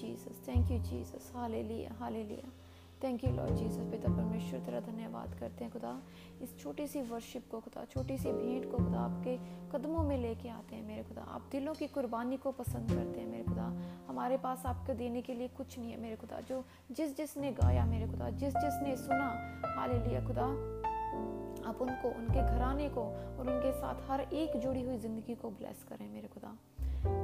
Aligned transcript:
Jesus. 0.00 0.46
Thank 0.48 0.70
you. 0.70 0.78
Thank 0.78 0.92
you, 0.92 1.00
Jesus. 1.00 1.32
Hallelujah. 1.34 1.98
Hallelujah. 2.00 2.52
Thank 3.04 3.24
you 3.24 3.30
Lord 3.30 3.54
Jesus 3.54 3.88
पिता 3.90 4.08
परमेश्वर 4.08 4.60
तेरा 4.60 4.78
धन्यवाद 4.80 5.34
करते 5.40 5.64
हैं 5.64 5.72
खुदा 5.72 5.90
इस 6.42 6.56
छोटी 6.58 6.86
सी 6.86 7.00
वर्शिप 7.00 7.48
को 7.50 7.60
खुदा 7.60 7.84
छोटी 7.84 8.16
सी 8.18 8.32
भेंट 8.32 8.70
को 8.70 8.76
खुदा 8.76 9.00
आपके 9.00 9.36
कदमों 9.72 10.04
में 10.04 10.16
लेके 10.18 10.48
आते 10.48 10.76
हैं 10.76 10.86
मेरे 10.86 11.02
खुदा 11.02 11.22
आप 11.22 11.48
दिलों 11.52 11.74
की 11.74 11.86
कुर्बानी 11.86 12.36
को 12.36 12.52
पसंद 12.52 12.90
करते 12.90 13.20
हैं 13.20 13.26
मेरे 13.26 13.44
खुदा 13.44 13.66
हमारे 14.08 14.36
पास 14.36 14.66
आपको 14.66 14.94
देने 14.94 15.22
के 15.22 15.34
लिए 15.34 15.48
कुछ 15.48 15.78
नहीं 15.78 15.90
है 15.90 16.00
मेरे 16.00 16.16
खुदा 16.16 16.40
जो 16.40 16.64
जिस 16.92 17.16
जिसने 17.16 17.52
गाया 17.52 17.84
मेरे 17.86 18.06
खुदा 18.06 18.30
जिस 18.30 18.54
जिसने 18.54 18.96
सुना 18.96 19.28
हाल 19.76 19.90
लिया 19.90 20.24
खुदा 20.26 20.46
आप 21.68 21.82
उनको 21.82 22.08
उनके 22.08 22.42
घराने 22.42 22.88
को 22.88 23.02
और 23.02 23.50
उनके 23.50 23.72
साथ 23.72 24.10
हर 24.10 24.20
एक 24.20 24.56
जुड़ी 24.56 24.82
हुई 24.82 24.98
ज़िंदगी 24.98 25.34
को 25.34 25.50
ब्लेस 25.50 25.84
करें 25.88 26.08
मेरे 26.08 26.28
खुदा 26.28 26.56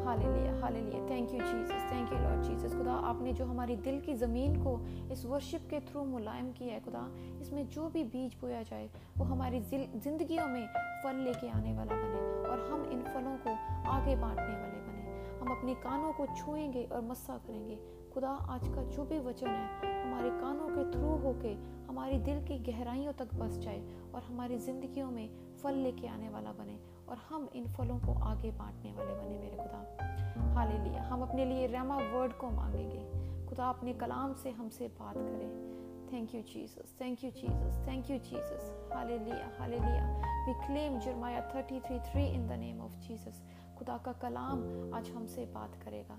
hallelujah 0.05 0.53
hallelujah. 0.61 1.01
Thank 1.11 1.33
you 1.35 1.41
Jesus 1.41 1.83
thank 1.93 2.13
you 2.13 2.19
Lord 2.19 2.43
Jesus 2.43 2.75
खुदा, 2.77 2.93
आपने 3.11 3.33
जो 3.33 3.45
हमारी 3.47 3.77
दिल 3.79 4.01
की 4.01 4.15
ज़मीन 4.17 4.57
को 4.65 4.79
इस 5.13 5.25
वर्शिप 5.27 5.67
के 5.71 5.81
थ्रू 5.89 6.05
मुलायम 6.07 6.51
किया 6.53 6.75
है, 6.75 6.81
खुदा, 6.81 7.07
इसमें 7.43 7.69
जो 7.69 7.89
भी 7.89 8.05
बीज 8.07 8.37
बोया 8.41 8.63
जाए, 8.63 8.89
वो 9.19 9.25
हमारी 9.25 9.61
ज़िंदगियों 9.61 10.47
में 10.49 10.67
फल 11.05 11.23
लेके 11.25 11.49
आने 11.51 11.73
वाला 11.75 11.97
बने 11.97 12.21
और 12.51 12.69
हम 12.71 12.89
इन 12.93 13.03
फलों 13.05 13.37
को 13.47 13.57
आगे 13.91 14.17
बांटने 14.17 14.55
वाले 14.55 14.81
बने। 14.81 15.12
हम 15.43 15.51
अपने 15.51 15.75
कानों 15.75 16.13
को 16.13 16.27
छुएँगे 16.27 16.83
और 16.85 17.01
मस्सा 17.03 17.37
करेंगे। 17.37 17.77
खुदा, 18.15 18.29
आज 18.29 18.69
का 18.69 18.83
जो 18.87 19.05
भी 19.05 19.19
वचन 19.19 19.47
है, 19.47 20.03
हमारे 20.03 20.29
कानों 20.31 20.69
के 20.69 20.85
थ्रू 20.91 21.09
होके 21.19 21.55
हमारे 21.89 22.19
दिल 22.19 22.43
की 22.45 22.59
गहराइयों 22.59 23.13
तक 23.13 23.35
बस 23.35 23.59
जाए 23.59 23.81
और 24.15 24.23
हमारी 24.23 24.59
ज़िंदगियों 24.59 25.11
में 25.11 25.59
फल 25.63 25.75
लेके 25.75 26.07
आने 26.07 26.29
वाला 26.29 26.53
बने 26.53 26.79
और 27.09 27.17
हम 27.29 27.49
इन 27.55 27.67
फलों 27.69 27.99
को 27.99 28.15
आगे 28.23 28.51
बांटने 28.51 28.93
वाले 28.93 29.15
बने 29.15 29.39
मेरे 29.39 29.57
खुदा। 29.57 30.55
हाल 30.55 30.69
लिया 30.83 31.03
हम 31.03 31.23
अपने 31.23 31.45
लिए 31.45 31.67
रेमा 31.67 31.97
वर्ड 32.13 32.33
को 32.33 32.51
मांगेंगे। 32.51 33.47
खुदा, 33.47 33.69
अपने 33.69 33.93
कलाम 33.95 34.35
से 34.35 34.51
हमसे 34.51 34.89
बात 35.01 35.17
करें। 35.17 35.81
Thank 36.13 36.35
you 36.35 36.41
Jesus 36.43 36.95
thank 37.01 37.25
you 37.25 37.31
Jesus 37.31 37.85
thank 37.89 38.11
you 38.11 38.19
Jesus 38.19 38.71
hallelujah 38.93 39.51
hallelujah 39.59 40.07
we 40.47 40.55
claim 40.67 40.99
Jeremiah 41.01 41.41
33:3 41.51 42.27
in 42.35 42.47
the 42.49 42.59
name 42.61 42.81
of 42.81 42.97
Jesus 43.01 43.43
खुदा 43.83 43.97
का 43.99 44.13
कलाम 44.13 44.61
आज 44.95 45.09
हमसे 45.11 45.45
बात 45.45 45.71
करेगा। 45.85 46.17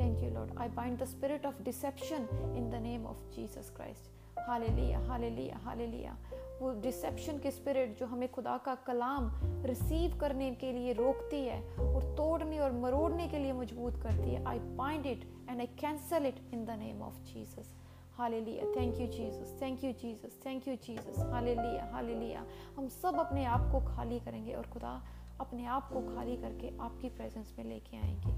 Thank 0.00 0.22
you 0.22 0.30
Lord 0.30 0.58
I 0.58 0.68
bind 0.68 0.98
the 0.98 1.04
spirit 1.04 1.46
of 1.46 1.62
deception 1.62 2.26
in 2.58 2.70
the 2.70 2.74
name 2.74 3.06
of 3.06 3.18
Jesus 3.34 3.70
Christ 3.76 4.10
hallelujah 4.38 4.98
hallelujah 4.98 5.56
hallelujah 5.56 6.16
वो 6.62 6.70
deception 6.80 7.38
की 7.38 7.50
spirit 7.50 7.98
जो 7.98 8.06
हमें 8.06 8.28
खुदा 8.32 8.56
का 8.58 8.74
कलाम 8.86 9.30
रिसीव 9.64 10.18
करने 10.18 10.50
के 10.54 10.72
लिए 10.72 10.92
रोकती 10.92 11.44
है 11.44 11.60
और 11.78 12.02
तोड़ने 12.16 12.58
और 12.58 12.72
मरोड़ने 12.72 13.28
के 13.28 13.38
लिए 13.38 13.52
मज़बूत 13.52 14.02
करती 14.02 14.30
है 14.30 14.44
I 14.44 14.58
bind 14.58 15.06
it 15.06 15.24
and 15.50 15.60
I 15.60 15.66
cancel 15.66 16.26
it 16.26 16.40
in 16.52 16.64
the 16.64 16.78
name 16.78 17.02
of 17.02 17.22
Jesus 17.24 17.74
hallelujah 18.18 18.64
thank 18.76 19.00
you 19.00 19.06
Jesus 19.06 19.56
thank 19.62 19.84
you 19.84 19.92
Jesus 19.92 20.40
thank 20.46 20.68
you 20.68 20.74
Jesus 20.74 21.18
hallelujah 21.18 21.84
hallelujah 21.92 22.44
हम 22.76 22.88
सब 22.88 23.20
अपने 23.20 23.44
आप 23.44 23.72
को 23.72 23.86
खाली 23.86 24.20
करेंगे 24.20 24.54
और 24.54 24.66
खुदा 24.72 25.00
अपने 25.40 25.66
आप 25.66 25.88
को 25.88 26.00
खाली 26.14 26.36
करके 26.36 26.78
आपकी 26.80 27.08
प्रेजेंस 27.08 27.54
में 27.58 27.64
लेके 27.64 27.96
आएँगे। 27.96 28.32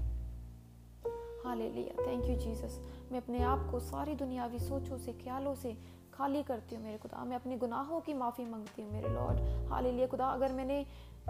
हालेलुया 1.45 2.07
थैंक 2.07 2.25
यू 2.25 2.35
जीसस 2.35 2.79
मैं 3.11 3.21
अपने 3.21 3.43
आप 3.43 3.67
को 3.71 3.79
सारी 3.79 4.15
दुनियावी 4.15 4.59
सोचों 4.59 4.97
से, 4.97 5.13
ख्यालों 5.13 5.55
से 5.55 5.77
खाली 6.13 6.43
करती 6.43 6.75
हूँ 6.75 6.83
मेरे 6.83 6.97
खुदा। 6.97 7.23
मैं 7.25 7.35
अपने 7.35 7.57
गुनाहों 7.57 8.01
की 8.01 8.13
माफ़ी 8.13 8.45
मांगती 8.45 8.81
हूँ 8.81 8.91
मेरे 8.91 9.09
लॉर्ड 9.09 9.69
हाल 9.69 9.87
लिया 9.87 10.07
खुदा, 10.07 10.25
अगर 10.25 10.51
मैंने 10.51 10.85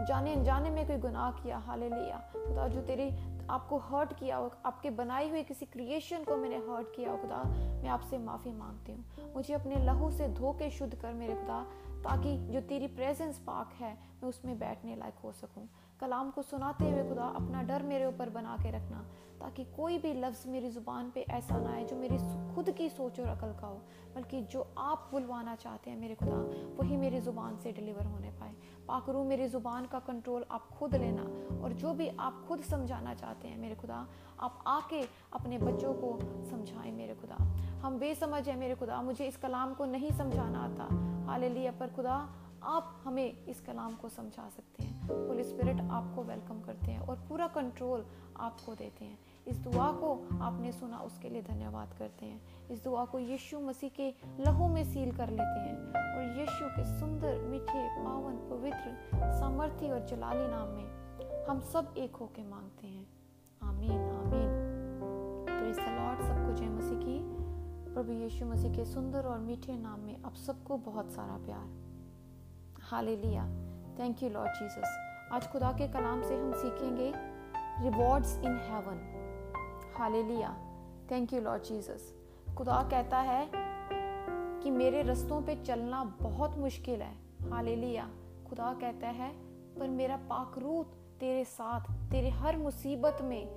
जाने 0.07 0.33
अनजाने 0.33 0.69
में 0.69 0.87
कोई 0.87 0.97
गुनाह 0.97 1.31
किया 1.31 1.57
हाल 1.57 1.79
लिया 1.79 2.17
खुदा, 2.33 2.67
जो 2.67 2.81
तेरे 2.81 3.09
आपको 3.49 3.77
हर्ट 3.77 4.13
किया 4.13 4.37
हो, 4.37 4.51
आपके 4.65 4.89
बनाई 4.89 5.29
हुई 5.29 5.43
किसी 5.43 5.65
क्रिएशन 5.65 6.23
को 6.23 6.35
मैंने 6.37 6.55
हर्ट 6.55 6.95
किया 6.95 7.11
हो, 7.11 7.17
खुदा, 7.17 7.43
मैं 7.83 7.89
आपसे 7.89 8.17
माफ़ी 8.17 8.51
मांगती 8.51 8.91
हूँ। 8.91 9.33
मुझे 9.35 9.53
अपने 9.53 9.75
लहू 9.75 10.11
से 10.11 10.27
धो 10.27 10.51
के 10.51 10.69
शुद्ध 10.69 10.95
कर 10.95 11.13
मेरे 11.13 11.35
खुदा। 11.35 11.65
ताकि 12.03 12.37
जो 12.53 12.61
तेरी 12.61 12.87
प्रेजेंस 12.87 13.39
पाक 13.39 13.73
है 13.79 13.93
मैं 13.93 14.29
उसमें 14.29 14.57
बैठने 14.59 14.95
लायक 14.95 15.17
हो 15.23 15.31
सकूँ। 15.31 15.67
कलाम 16.01 16.29
को 16.31 16.41
सुनाते 16.41 16.89
हुए 16.89 17.09
खुदा 17.09 17.23
अपना 17.23 17.61
डर 17.63 17.83
मेरे 17.83 18.05
ऊपर 18.05 18.29
बना 18.29 18.57
के 18.57 18.71
रखना, 18.71 19.05
ताकि 19.39 19.63
कोई 19.63 19.97
भी 19.97 20.13
लफ्ज़ 20.13 20.47
मेरी 20.47 20.69
ज़ुबान 20.69 21.11
पे 21.11 21.21
ऐसा 21.29 21.57
ना 21.57 21.71
आए 21.71 21.85
जो 21.85 21.95
मेरी 21.95 22.17
खुद 22.55 22.71
की 22.71 22.89
सोच 22.89 23.19
और 23.19 23.27
अकल 23.27 23.53
का 23.61 23.67
हो, 23.67 23.81
बल्कि 24.15 24.41
जो 24.41 24.67
आप 24.77 25.09
बुलवाना 25.11 25.55
चाहते 25.55 25.89
हैं 25.89 25.97
मेरे 25.97 26.15
खुदा, 26.15 26.37
वही 26.79 26.97
मेरी 26.97 27.19
ज़ुबान 27.19 27.57
से 27.57 27.71
डिलीवर 27.71 28.05
होने 28.05 28.31
पाए। 28.31 28.53
पाकरू 28.87 29.23
मेरी 29.23 29.47
ज़ुबान 29.47 29.85
का 29.85 29.99
कंट्रोल 29.99 30.45
आप 30.51 30.67
खुद 30.69 30.95
लेना 30.95 31.23
और 31.63 31.73
जो 31.73 31.93
भी 31.93 32.07
आप 32.19 32.45
खुद 32.47 32.61
समझाना 32.61 33.13
चाहते 33.13 33.47
हैं 33.47 33.57
मेरे 33.57 33.75
खुदा, 33.75 34.07
आप 34.39 34.63
आके 34.67 35.01
अपने 35.33 35.57
बच्चों 35.57 35.93
को 35.93 36.19
समझाएँ 36.49 36.91
मेरे 36.91 37.15
खुदा। 37.15 37.35
हम 37.81 37.99
बेसमझ 37.99 38.47
हैं 38.49 38.57
मेरे 38.57 38.75
खुदा, 38.75 39.01
मुझे 39.01 39.25
इस 39.25 39.37
कलाम 39.37 39.73
को 39.73 39.85
नहीं 39.85 40.11
समझाना 40.11 40.59
आता। 40.59 40.87
हाल 41.25 41.41
पर 41.79 41.93
खुदा 41.95 42.17
आप 42.63 43.01
हमें 43.03 43.45
इस 43.45 43.61
कलाम 43.61 43.95
को 43.95 44.09
समझा 44.09 44.49
सकते 44.49 44.83
हैं। 44.83 45.27
होली 45.27 45.43
स्पिरिट 45.43 45.81
आपको 45.81 46.23
वेलकम 46.23 46.61
करते 46.61 46.91
हैं 46.91 46.99
और 46.99 47.15
पूरा 47.15 47.47
कंट्रोल 47.47 48.05
आपको 48.37 48.75
देते 48.75 49.05
हैं। 49.05 49.19
इस 49.47 49.57
दुआ 49.57 49.91
को 49.91 50.27
आपने 50.41 50.71
सुना, 50.71 50.99
उसके 50.99 51.29
लिए 51.29 51.41
धन्यवाद 51.41 51.95
करते 51.99 52.25
हैं। 52.25 52.67
इस 52.69 52.83
दुआ 52.83 53.05
को 53.05 53.19
यीशु 53.19 53.59
मसीह 53.59 53.89
के 53.89 54.13
लहू 54.39 54.67
में 54.67 54.93
सील 54.93 55.17
कर 55.17 55.29
लेते 55.29 55.59
हैं 55.59 55.75
और 56.17 56.39
यीशु 56.39 56.65
के 56.65 56.99
सुंदर, 56.99 57.39
मीठे, 57.39 58.03
पावन, 58.05 58.33
पवित्र 58.33 58.97
सामर्थ्य 59.39 59.91
और 59.91 60.05
जलाली 60.05 60.47
नाम 60.47 60.67
में 60.67 61.01
हम 61.45 61.59
सब 61.59 61.93
एक 61.97 62.15
होके 62.15 62.43
मांगते 62.43 62.87
हैं। 62.87 63.07
आमीन 63.63 63.91
आमीन। 63.91 64.71
सबको 66.21 66.53
जय 66.53 66.65
मसीह 66.65 66.97
की। 66.97 67.19
प्रभु 67.93 68.11
यीशु 68.11 68.45
मसीह 68.45 68.73
के 68.73 68.85
सुंदर 68.85 69.25
और 69.25 69.39
मीठे 69.39 69.77
नाम 69.77 69.99
में 69.99 70.23
आप 70.23 70.33
सबको 70.33 70.77
बहुत 70.77 71.11
सारा 71.11 71.37
प्यार। 71.37 71.90
Hallelujah. 72.91 73.43
Thank 73.99 74.23
you 74.23 74.29
Lord 74.29 74.51
Jesus 74.51 74.97
आज 75.31 75.47
खुदा 75.47 75.71
के 75.71 75.87
कलाम 75.87 76.21
से 76.21 76.37
हम 76.37 76.53
सीखेंगे 76.53 77.13
rewards 77.83 78.37
in 78.37 78.57
heaven 78.63 78.97
hallelujah. 79.97 80.49
Thank 81.11 81.33
you 81.33 81.41
Lord 81.41 81.63
Jesus 81.63 82.15
खुदा 82.57 82.89
कहता 82.91 83.17
है 83.17 83.51
कि 84.61 84.71
मेरे 84.71 85.01
रस्तों 85.01 85.41
पे 85.41 85.55
चलना 85.55 86.03
बहुत 86.03 86.57
मुश्किल 86.57 87.01
है। 87.01 87.15
हालेलुया। 87.51 88.09
खुदा 88.49 88.73
कहता 88.73 89.07
है, 89.07 89.31
पर 89.79 89.89
मेरा 89.89 90.15
पाकरूत 90.15 90.87
तेरे 91.19 91.43
साथ, 91.43 91.81
तेरे 92.11 92.29
हर 92.29 92.57
मुसीबत 92.57 93.17
में 93.21 93.47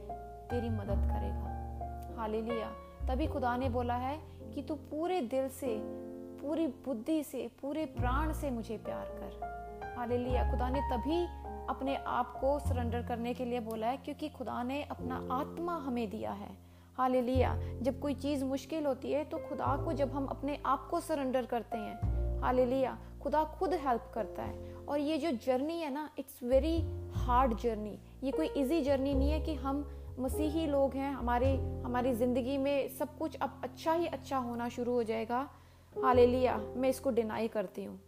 तेरी 0.51 0.69
मदद 0.69 1.11
करेगा। 1.11 2.17
हालेलुया। 2.17 2.71
तभी 3.09 3.27
खुदा 3.27 3.57
ने 3.57 3.69
बोला 3.69 3.95
है 3.95 4.19
कि 4.55 4.63
तू 4.63 4.75
पूरे 4.75 5.21
दिल 5.21 5.49
से 5.49 6.04
पूरी 6.45 6.67
बुद्धि 6.85 7.23
से, 7.25 7.49
पूरे 7.63 7.85
प्राण 7.87 8.33
से 8.33 8.51
मुझे 8.51 8.77
प्यार 8.77 9.07
कर। 9.11 9.95
हालेलुया। 9.97 10.43
खुदा 10.51 10.69
ने 10.69 10.81
तभी 10.91 11.25
अपने 11.69 11.95
आप 11.97 12.37
को 12.41 12.59
सरेंडर 12.59 13.03
करने 13.03 13.33
के 13.35 13.45
लिए 13.45 13.61
बोला 13.61 13.87
है, 13.87 13.97
क्योंकि 13.97 14.29
खुदा 14.29 14.63
ने 14.63 14.83
अपना 14.83 15.17
आत्मा 15.33 15.77
हमें 15.77 16.09
दिया 16.11 16.33
है। 16.33 16.51
हालेलुया। 16.99 17.55
जब 17.83 18.01
कोई 18.01 18.15
चीज़ 18.15 18.45
मुश्किल 18.45 18.87
होती 18.87 19.13
है 19.13 19.25
तो 19.25 19.39
खुदा 19.39 19.77
को 19.85 19.93
जब 19.93 20.13
हम 20.13 20.27
अपने 20.27 20.59
आप 20.67 20.87
को 20.91 21.01
सरेंडर 21.01 21.47
करते 21.47 21.79
हैं, 21.79 22.41
हालेलुया, 22.43 22.97
खुदा 23.23 23.45
खुद 23.59 23.75
हेल्प 23.87 24.11
करता 24.15 24.43
है। 24.43 24.75
और 24.89 24.99
ये 25.01 25.19
जो 25.19 25.31
जर्नी 25.47 25.81
है 25.81 25.93
ना 25.93 26.09
इट्स 26.19 26.43
वेरी 26.43 26.79
हार्ड 27.17 27.57
जर्नी 27.57 27.99
ये 28.25 28.31
कोई 28.31 28.47
इजी 28.57 28.81
जर्नी 28.83 29.15
नहीं 29.15 29.31
है 29.31 29.41
कि 29.41 29.55
हम 29.57 29.85
मसीही 30.21 30.67
लोग 30.67 30.95
हैं, 30.95 31.13
हमारे, 31.13 31.57
हमारी 31.85 32.13
ज़िंदगी 32.15 32.59
में 32.59 32.89
सब 32.89 33.19
कुछ 33.19 33.37
अब 33.37 33.61
अच्छा 33.65 33.93
ही 33.93 34.07
अच्छा 34.07 34.39
होना 34.39 34.69
शुरू 34.69 34.93
हो 34.93 35.03
जाएगा। 35.03 35.49
हाले 35.97 36.27
लिया 36.27 36.57
मैं 36.77 36.89
इसको 36.89 37.11
डिनाई 37.11 37.49
करती 37.49 37.85
हूँ। 37.85 37.99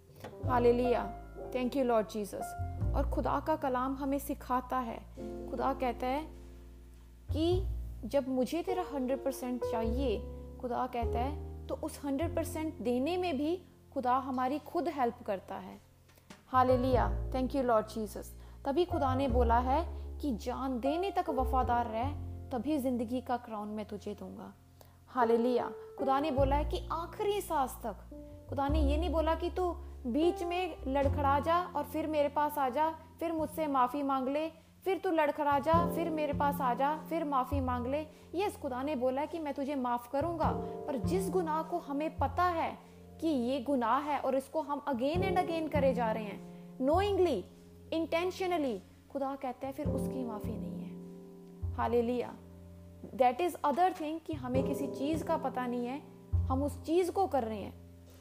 हाले 0.46 0.72
लिया 0.72 1.04
थैंक 1.54 1.76
यू 1.76 1.84
लॉर्ड 1.84 2.08
जीसस 2.08 2.54
और 2.94 3.10
खुदा 3.10 3.38
का 3.46 3.56
कलाम 3.56 3.94
हमें 3.94 4.18
सिखाता 4.18 4.78
है। 4.78 4.98
खुदा 5.50 5.72
कहता 5.74 6.06
है 6.06 6.24
कि 7.30 8.08
जब 8.08 8.28
मुझे 8.28 8.62
तेरा 8.62 8.84
हंड्रेड 8.92 9.24
परसेंट 9.24 9.64
चाहिए, 9.64 10.18
खुदा 10.60 10.86
कहता 10.86 11.18
है 11.18 11.66
तो 11.66 11.74
उस 11.74 12.00
हंड्रेड 12.04 12.34
परसेंट 12.36 12.82
देने 12.82 13.16
में 13.16 13.36
भी 13.38 13.56
खुदा 13.94 14.16
हमारी 14.18 14.58
खुद 14.66 14.88
हेल्प 14.88 15.22
करता 15.26 15.54
है। 15.56 15.78
हाले 16.46 16.76
लिया 16.78 17.08
थैंक 17.34 17.54
यू 17.54 17.62
लॉर्ड 17.62 17.86
जीसस 17.86 18.34
तभी 18.64 18.84
खुदा 18.84 19.14
ने 19.14 19.28
बोला 19.28 19.58
है 19.60 19.84
कि 20.20 20.36
जान 20.36 20.78
देने 20.80 21.10
तक 21.10 21.30
वफादार 21.30 21.86
रह, 21.86 22.12
तभी 22.50 22.78
ज़िंदगी 22.78 23.20
का 23.20 23.36
क्राउन 23.38 23.68
मैं 23.68 23.84
तुझे 23.86 24.14
दूँगा। 24.14 24.52
हालेलुया। 25.16 25.70
खुदा 25.98 26.18
ने 26.20 26.30
बोला 26.30 26.56
है 26.56 26.64
कि 26.64 26.86
आखिरी 26.92 27.40
सांस 27.40 27.76
तक। 27.84 27.96
खुदा 28.48 28.68
ने 28.68 28.80
ये 28.80 28.96
नहीं 28.96 29.10
बोला 29.10 29.34
कि 29.34 29.50
तू 29.50 29.70
बीच 30.06 30.42
में 30.42 30.76
लड़खड़ा 30.86 31.38
जा 31.40 31.56
और 31.76 31.84
फिर 31.84 32.06
मेरे 32.06 32.28
पास 32.28 32.58
आ 32.58 32.68
जा, 32.68 32.90
फिर 33.20 33.32
मुझसे 33.32 33.66
माफ़ी 33.66 34.02
मांग 34.02 34.28
ले, 34.28 34.46
फिर 34.84 34.98
तू 34.98 35.10
लड़खड़ा 35.10 35.58
जा, 35.58 35.74
फिर 35.94 36.10
मेरे 36.10 36.32
पास 36.32 36.60
आ 36.60 36.74
जा, 36.74 36.96
फिर 37.08 37.24
माफ़ी 37.24 37.60
मांग 37.60 37.86
ले। 37.86 38.00
यस, 38.34 38.56
खुदा 38.56 38.82
ने 38.82 38.94
बोला 38.96 39.20
है 39.20 39.26
कि 39.26 39.38
मैं 39.38 39.54
तुझे 39.54 39.74
माफ़ 39.74 40.10
करूँगा, 40.12 40.50
पर 40.86 40.96
जिस 41.06 41.30
गुनाह 41.30 41.62
को 41.62 41.78
हमें 41.78 42.16
पता 42.16 42.44
है 42.44 42.70
कि 43.20 43.28
ये 43.28 43.60
गुनाह 43.60 43.98
है 44.00 44.18
और 44.20 44.34
इसको 44.34 44.60
हम 44.60 44.84
अगेन 44.88 45.22
एंड 45.22 45.38
अगेन 45.38 45.68
करे 45.68 45.92
जा 45.94 46.10
रहे 46.12 46.24
हैं 46.24 46.78
नोइंगली 46.80 47.44
इंटेंशनली 47.92 48.78
खुदा 49.10 49.34
कहता 49.34 49.66
है, 49.66 49.72
फिर 49.72 49.88
उसकी 49.88 50.24
माफ़ी 50.24 50.56
नहीं 50.56 50.80
है। 50.80 51.74
हाले 51.74 52.02
लिया 52.02 52.34
दैट 53.14 53.40
इज़ 53.40 53.56
अदर 53.64 53.94
थिंग 54.00 54.20
कि 54.26 54.32
हमें 54.32 54.62
किसी 54.64 54.86
चीज़ 54.86 55.24
का 55.24 55.36
पता 55.36 55.66
नहीं 55.66 55.86
है, 55.86 56.00
हम 56.48 56.62
उस 56.62 56.82
चीज़ 56.82 57.10
को 57.10 57.26
कर 57.26 57.44
रहे 57.44 57.58
हैं। 57.58 57.74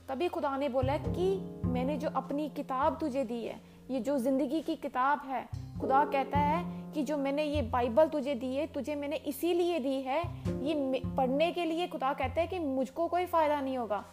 तभी 0.10 0.28
खुदा 0.28 0.56
ने 0.58 0.70
बोला 0.70 0.98
कि 0.98 1.60
मैंने 1.66 1.98
जो 1.98 2.10
अपनी 2.10 2.50
किताब 2.50 2.98
तुझे 3.00 3.24
दी 3.24 3.44
है, 3.44 3.60
ये 3.92 4.00
जो 4.00 4.18
ज़िंदगी 4.18 4.62
की 4.62 4.76
किताब 4.76 5.22
है, 5.26 5.48
खुदा 5.82 6.04
कहता 6.06 6.40
है 6.40 6.92
कि 6.94 7.04
जो 7.04 7.18
मैंने 7.18 7.44
ये 7.44 7.62
बाइबल 7.62 8.08
तुझे 8.08 8.36
दी 8.36 8.56
है, 8.56 8.68
तुझे 8.68 8.96
मैंने 8.96 9.16
इसीलिए 9.16 9.80
दी 9.80 10.02
है, 10.02 10.22
ये 10.64 11.02
पढ़ने 11.18 11.52
के 11.52 11.66
लिए 11.66 11.88
खुदा 11.88 12.14
कहता 12.14 12.42
है 12.42 12.48
कि 12.48 12.60
मुझको 12.60 13.08
कोई 13.08 13.26
फ़ायदा 13.26 13.60
नहीं 13.62 13.78
होगा। 13.78 14.04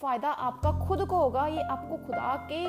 फ़ायदा 0.00 0.28
आपका 0.28 0.70
खुद 0.86 1.04
को 1.06 1.16
होगा, 1.16 1.46
ये 1.46 1.62
आपको 1.62 1.96
खुदा 1.96 2.36
के, 2.52 2.64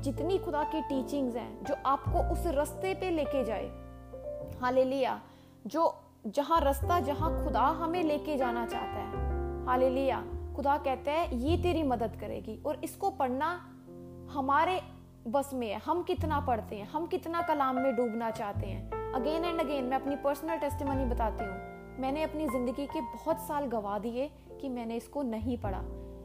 जितनी 0.00 0.38
खुदा 0.38 0.62
की 0.64 0.80
टीचिंग्स 0.80 1.36
हैं, 1.36 1.64
जो 1.64 1.74
आपको 1.86 2.22
उस 2.32 2.46
रास्ते 2.46 2.94
पे 2.94 3.10
लेके 3.10 3.44
जाए। 3.44 3.70
हाले 4.60 4.84
लिया 4.84 5.20
जो 5.66 5.86
जहाँ 6.26 6.60
रास्ता, 6.60 6.98
जहाँ 7.00 7.44
खुदा 7.44 7.60
हमें 7.80 8.02
लेके 8.02 8.36
जाना 8.36 8.66
चाहता 8.66 9.00
है। 9.00 9.64
हाले 9.66 9.90
लिया 9.90 10.22
खुदा 10.56 10.76
कहता 10.76 11.12
है, 11.12 11.38
ये 11.38 11.56
तेरी 11.56 11.82
मदद 11.82 12.16
करेगी 12.20 12.58
और 12.66 12.80
इसको 12.84 13.10
पढ़ना 13.10 13.48
हमारे 14.32 14.80
बस 15.28 15.50
में 15.54 15.68
है। 15.68 15.78
हम 15.78 16.02
कितना 16.02 16.40
पढ़ते 16.40 16.76
हैं, 16.76 16.88
हम 16.88 17.06
कितना 17.06 17.42
कलाम 17.42 17.76
में 17.76 17.94
डूबना 17.96 18.30
चाहते 18.30 18.66
हैं। 18.66 19.12
अगेन 19.12 19.44
एंड 19.44 19.60
अगेन 19.60 19.84
मैं 19.84 19.96
अपनी 19.96 20.16
पर्सनल 20.16 20.56
टेस्टमनी 20.56 21.04
बताती 21.04 21.44
हूँ। 21.44 21.98
मैंने 22.00 22.22
अपनी 22.22 22.46
ज़िंदगी 22.46 22.86
के 22.86 23.00
बहुत 23.00 23.40
साल 23.40 23.66
गवा 23.66 23.98
दिए 23.98 24.30
कि 24.60 24.68
मैंने 24.68 24.96
इसको 24.96 25.22
नहीं 25.22 25.58
पढ़ा। 25.58 25.80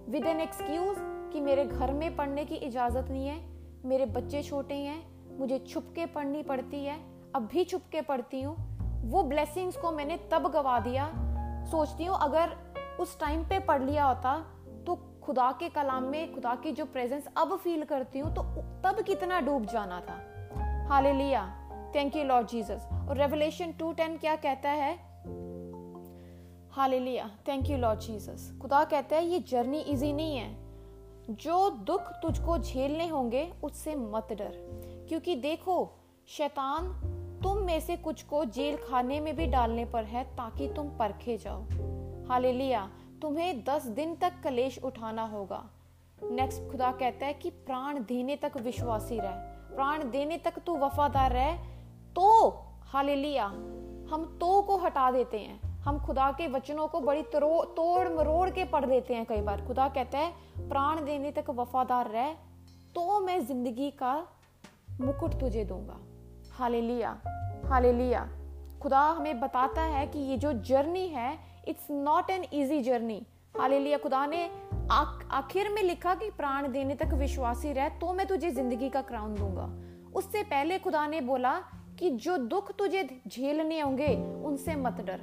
विद 0.09 0.25
एन 0.25 0.41
एक्सक्यूज़ 0.41 0.99
कि 1.33 1.41
मेरे 1.41 1.65
घर 1.65 1.93
में 1.93 2.15
पढ़ने 2.15 2.45
की 2.45 2.55
इजाज़त 2.55 3.09
नहीं 3.09 3.27
है, 3.27 3.39
मेरे 3.85 4.05
बच्चे 4.05 4.43
छोटे 4.43 4.75
हैं, 4.75 5.01
मुझे 5.39 5.59
छुप 5.59 5.91
के 5.95 6.05
पढ़नी 6.05 6.43
पड़ती 6.43 6.83
है, 6.85 6.99
अब 7.35 7.47
भी 7.51 7.63
छुप 7.63 7.81
के 7.91 8.01
पढ़ती 8.01 8.41
हूँ। 8.41 8.55
वो 9.03 9.23
ब्लेसिंग्स 9.23 9.77
को 9.77 9.91
मैंने 9.91 10.17
तब 10.31 10.47
गवा 10.51 10.79
दिया। 10.79 11.11
सोचती 11.71 12.05
हूँ, 12.05 12.17
अगर 12.17 12.55
उस 12.99 13.19
टाइम 13.19 13.43
पे 13.43 13.59
पढ़ 13.59 13.81
लिया 13.83 14.05
होता 14.05 14.39
तो 14.87 14.95
खुदा 15.23 15.51
के 15.51 15.69
कलाम 15.69 16.03
में, 16.03 16.33
खुदा 16.33 16.55
की 16.55 16.71
जो 16.71 16.85
प्रेजेंस 16.85 17.27
अब 17.37 17.55
फील 17.57 17.83
करती 17.83 18.19
हूँ 18.19 18.33
तो 18.35 18.43
तब 18.83 19.01
कितना 19.01 19.39
डूब 19.39 19.65
जाना 19.65 19.99
था। 19.99 20.87
Hallelujah 21.13 21.45
thank 21.95 22.15
you 22.15 22.23
Lord 22.23 22.47
Jesus 22.47 22.87
और 23.09 23.17
रेवलेशन 23.17 23.71
टू 23.71 23.91
टेन 23.93 24.17
क्या 24.17 24.35
कहता 24.35 24.69
है? 24.69 24.93
हाले 26.71 26.99
लिया 26.99 27.29
थैंक 27.47 27.69
यू 27.69 27.77
लॉर्ड 27.77 27.99
जीसस 27.99 28.51
खुदा 28.61 28.83
कहता 28.83 29.15
है, 29.15 29.25
ये 29.25 29.39
जर्नी 29.39 29.79
इजी 29.79 30.11
नहीं 30.13 30.37
है। 30.37 31.35
जो 31.35 31.69
दुख 31.69 32.11
तुझको 32.21 32.57
झेलने 32.57 33.07
होंगे, 33.07 33.51
उससे 33.63 33.95
मत 33.95 34.27
डर। 34.31 35.05
क्योंकि 35.09 35.35
देखो, 35.35 35.75
शैतान 36.27 36.87
तुम 37.43 37.57
में 37.57 37.79
से 37.79 37.95
कुछ 37.97 38.23
को 38.23 38.43
जेल 38.47 38.75
खाने 38.79 39.19
में 39.19 39.35
भी 39.35 39.45
डालने 39.47 39.85
पर 39.85 40.03
है 40.03 40.23
ताकि 40.35 40.67
तुम 40.67 40.89
परखे 40.97 41.37
जाओ। 41.37 41.61
हाले 42.27 42.51
लिया 42.53 42.89
तुम्हें 43.21 43.63
दस 43.63 43.85
दिन 43.91 44.15
तक 44.15 44.41
कलेश 44.43 44.77
उठाना 44.83 45.25
होगा। 45.27 45.63
नेक्स्ट 46.21 46.71
खुदा 46.71 46.91
कहता 46.91 47.25
है 47.25 47.33
कि 47.33 47.49
प्राण 47.49 47.99
देने 48.03 48.35
तक 48.35 48.57
विश्वासी 48.57 49.17
रह। 49.19 49.31
प्राण 49.75 50.09
देने 50.11 50.37
तक 50.37 50.59
तू 50.65 50.75
वफादार 50.77 51.31
रह 51.31 51.55
तो 52.15 52.49
हाले 52.85 53.15
लिया 53.15 53.45
हम 54.11 54.25
तो 54.41 54.61
को 54.61 54.77
हटा 54.77 55.09
देते 55.11 55.39
हैं। 55.39 55.59
हम 55.81 55.99
खुदा 55.99 56.31
के 56.31 56.47
वचनों 56.47 56.87
को 56.87 56.99
बड़ी 56.99 57.21
तोड़ 57.33 58.07
मरोड़ 58.09 58.49
के 58.49 58.65
पढ़ 58.65 58.85
देते 58.85 59.13
हैं 59.13 59.25
कई 59.25 59.41
बार। 59.41 59.65
खुदा 59.67 59.87
कहता 59.89 60.17
है, 60.17 60.31
प्राण 60.59 61.03
देने 61.05 61.31
तक 61.31 61.49
वफादार 61.49 62.09
रह 62.09 62.33
तो 62.95 63.19
मैं 63.19 63.39
ज़िंदगी 63.45 63.89
का 63.93 64.15
मुकुट 65.01 65.39
तुझे 65.39 65.63
दूँगा। 65.65 65.99
हाले 66.51 66.81
लिया 66.81 67.17
हाले 67.65 67.91
खुदा 68.81 68.99
हमें 68.99 69.39
बताता 69.39 69.81
है 69.81 70.05
कि 70.07 70.19
ये 70.19 70.37
जो 70.37 70.51
जर्नी 70.61 71.07
है 71.07 71.37
it's 71.67 71.87
not 71.91 72.29
an 72.29 72.45
easy 72.53 72.81
journey 72.81 73.21
hallelujah, 73.59 73.97
खुदा 73.97 74.25
ने 74.25 74.49
आखिर 75.31 75.69
में 75.69 75.81
लिखा 75.83 76.13
कि 76.15 76.29
प्राण 76.29 76.71
देने 76.71 76.95
तक 76.95 77.13
विश्वासी 77.13 77.73
रह 77.73 77.89
तो 77.99 78.13
मैं 78.13 78.25
तुझे 78.27 78.51
ज़िंदगी 78.51 78.89
का 78.89 79.01
क्राउन 79.01 79.35
दूँगा। 79.35 79.65
उससे 80.15 80.43
पहले 80.43 80.79
खुदा 80.79 81.05
ने 81.07 81.21
बोला 81.21 81.53
कि 81.99 82.09
जो 82.09 82.37
दुख 82.37 82.71
तुझे 82.71 83.03
झेलने 83.27 83.79
होंगे, 83.79 84.15
उनसे 84.45 84.75
मत 84.75 85.01
डर। 85.01 85.19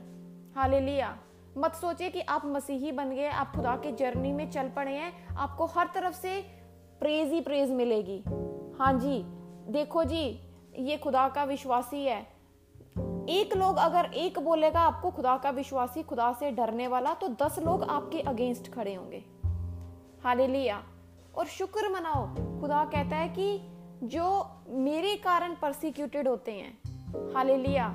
हालेलुया। 0.57 1.17
मत 1.59 1.75
सोचे 1.75 2.09
कि 2.09 2.21
आप 2.21 2.43
मसीही 2.47 2.93
बन 2.93 3.11
गए, 3.11 3.29
आप 3.29 3.53
खुदा 3.55 3.75
के 3.77 3.93
जर्नी 3.93 4.33
में 4.33 4.51
चल 4.51 4.69
पड़े 4.69 4.93
हैं, 4.93 5.13
आपको 5.37 5.67
हर 5.67 5.89
तरफ़ 5.95 6.15
से 6.15 6.41
प्रेज 7.01 7.33
ही 7.33 7.41
प्रेज 7.41 7.71
मिलेगी। 7.73 8.23
हाँ 8.79 8.93
जी, 8.99 9.23
देखो 9.73 10.05
जी 10.05 10.25
ये 10.79 10.97
खुदा 10.97 11.29
का 11.29 11.45
विश्वासी 11.45 12.05
है। 12.05 12.21
एक 13.29 13.57
लोग 13.57 13.77
अगर 13.77 14.11
एक 14.15 14.39
बोलेगा, 14.39 14.81
आपको 14.81 15.11
खुदा 15.11 15.37
का 15.37 15.51
विश्वासी 15.51 16.03
खुदा 16.03 16.33
से 16.33 16.51
डरने 16.51 16.87
वाला 16.89 17.15
तो 17.15 17.29
दस 17.43 17.59
लोग 17.59 17.83
आपके 17.83 18.21
अगेंस्ट 18.21 18.73
खड़े 18.73 18.95
होंगे। 18.95 19.25
हाले 20.25 20.47
लिया 20.47 20.83
और 21.37 21.47
शुक्र 21.47 21.89
मनाओ, 21.89 22.27
खुदा 22.61 22.85
कहता 22.85 23.17
है 23.17 23.29
कि 23.29 23.61
जो 24.07 24.27
मेरे 24.69 25.15
कारण 25.17 25.55
परसिक्यूटेड 25.55 26.29
होते 26.29 26.53
हैं 26.53 27.33
हाले 27.35 27.57
लिया 27.57 27.89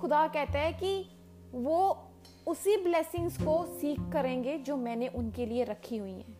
खुदा 0.00 0.26
कहता 0.26 0.58
है 0.58 0.72
कि 0.72 0.92
वो 1.54 2.06
उसी 2.46 2.76
ब्लेसिंग्स 2.76 3.36
को 3.42 3.64
सीख 3.70 4.00
करेंगे 4.12 4.58
जो 4.58 4.76
मैंने 4.76 5.08
उनके 5.08 5.46
लिए 5.46 5.64
रखी 5.64 5.96
हुई 5.96 6.12
हैं। 6.12 6.36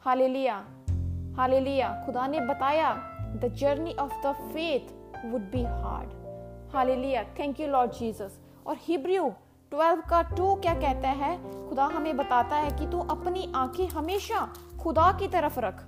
हाले 0.00 0.28
लिया 0.28 0.56
हाले 1.36 1.60
लिया 1.60 2.02
खुदा 2.06 2.26
ने 2.26 2.40
बताया 2.40 2.92
the 3.36 3.52
journey 3.54 3.94
of 3.94 4.12
the 4.26 4.32
faith 4.54 4.94
would 5.30 5.50
be 5.50 5.62
hard 5.62 6.72
hallelujah 6.74 7.24
thank 7.38 7.60
you 7.60 7.66
Lord 7.66 7.92
Jesus 7.92 8.38
और 8.66 8.76
हिब्रू 8.80 9.30
12 9.72 10.00
का 10.10 10.22
टू 10.22 10.54
क्या 10.54 10.74
कहता 10.74 11.08
है? 11.08 11.36
खुदा 11.68 11.84
हमें 11.84 12.16
बताता 12.16 12.56
है 12.56 12.70
कि 12.78 12.86
तू 12.86 12.98
अपनी 13.00 13.52
आँखें 13.56 13.86
हमेशा 13.88 14.48
खुदा 14.80 15.12
की 15.12 15.28
तरफ़ 15.28 15.58
रख। 15.60 15.84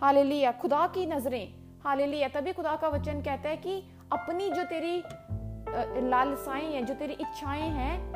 हालेलुया 0.00 0.52
खुदा 0.52 0.86
की 0.86 1.06
नज़रें। 1.06 1.54
हालेलुया 1.84 2.28
तभी 2.28 2.52
खुदा 2.52 2.76
का 2.76 2.88
वचन 2.88 3.22
कहता 3.22 3.48
है 3.48 3.56
कि 3.56 3.82
अपनी 4.12 4.50
जो 4.50 4.64
तेरी 4.64 5.02
लालसाएँ 6.08 6.72
हैं, 6.72 6.86
जो 6.86 6.94
तेरी 6.94 7.12
इच्छाएँ 7.12 7.68
हैं 7.70 8.12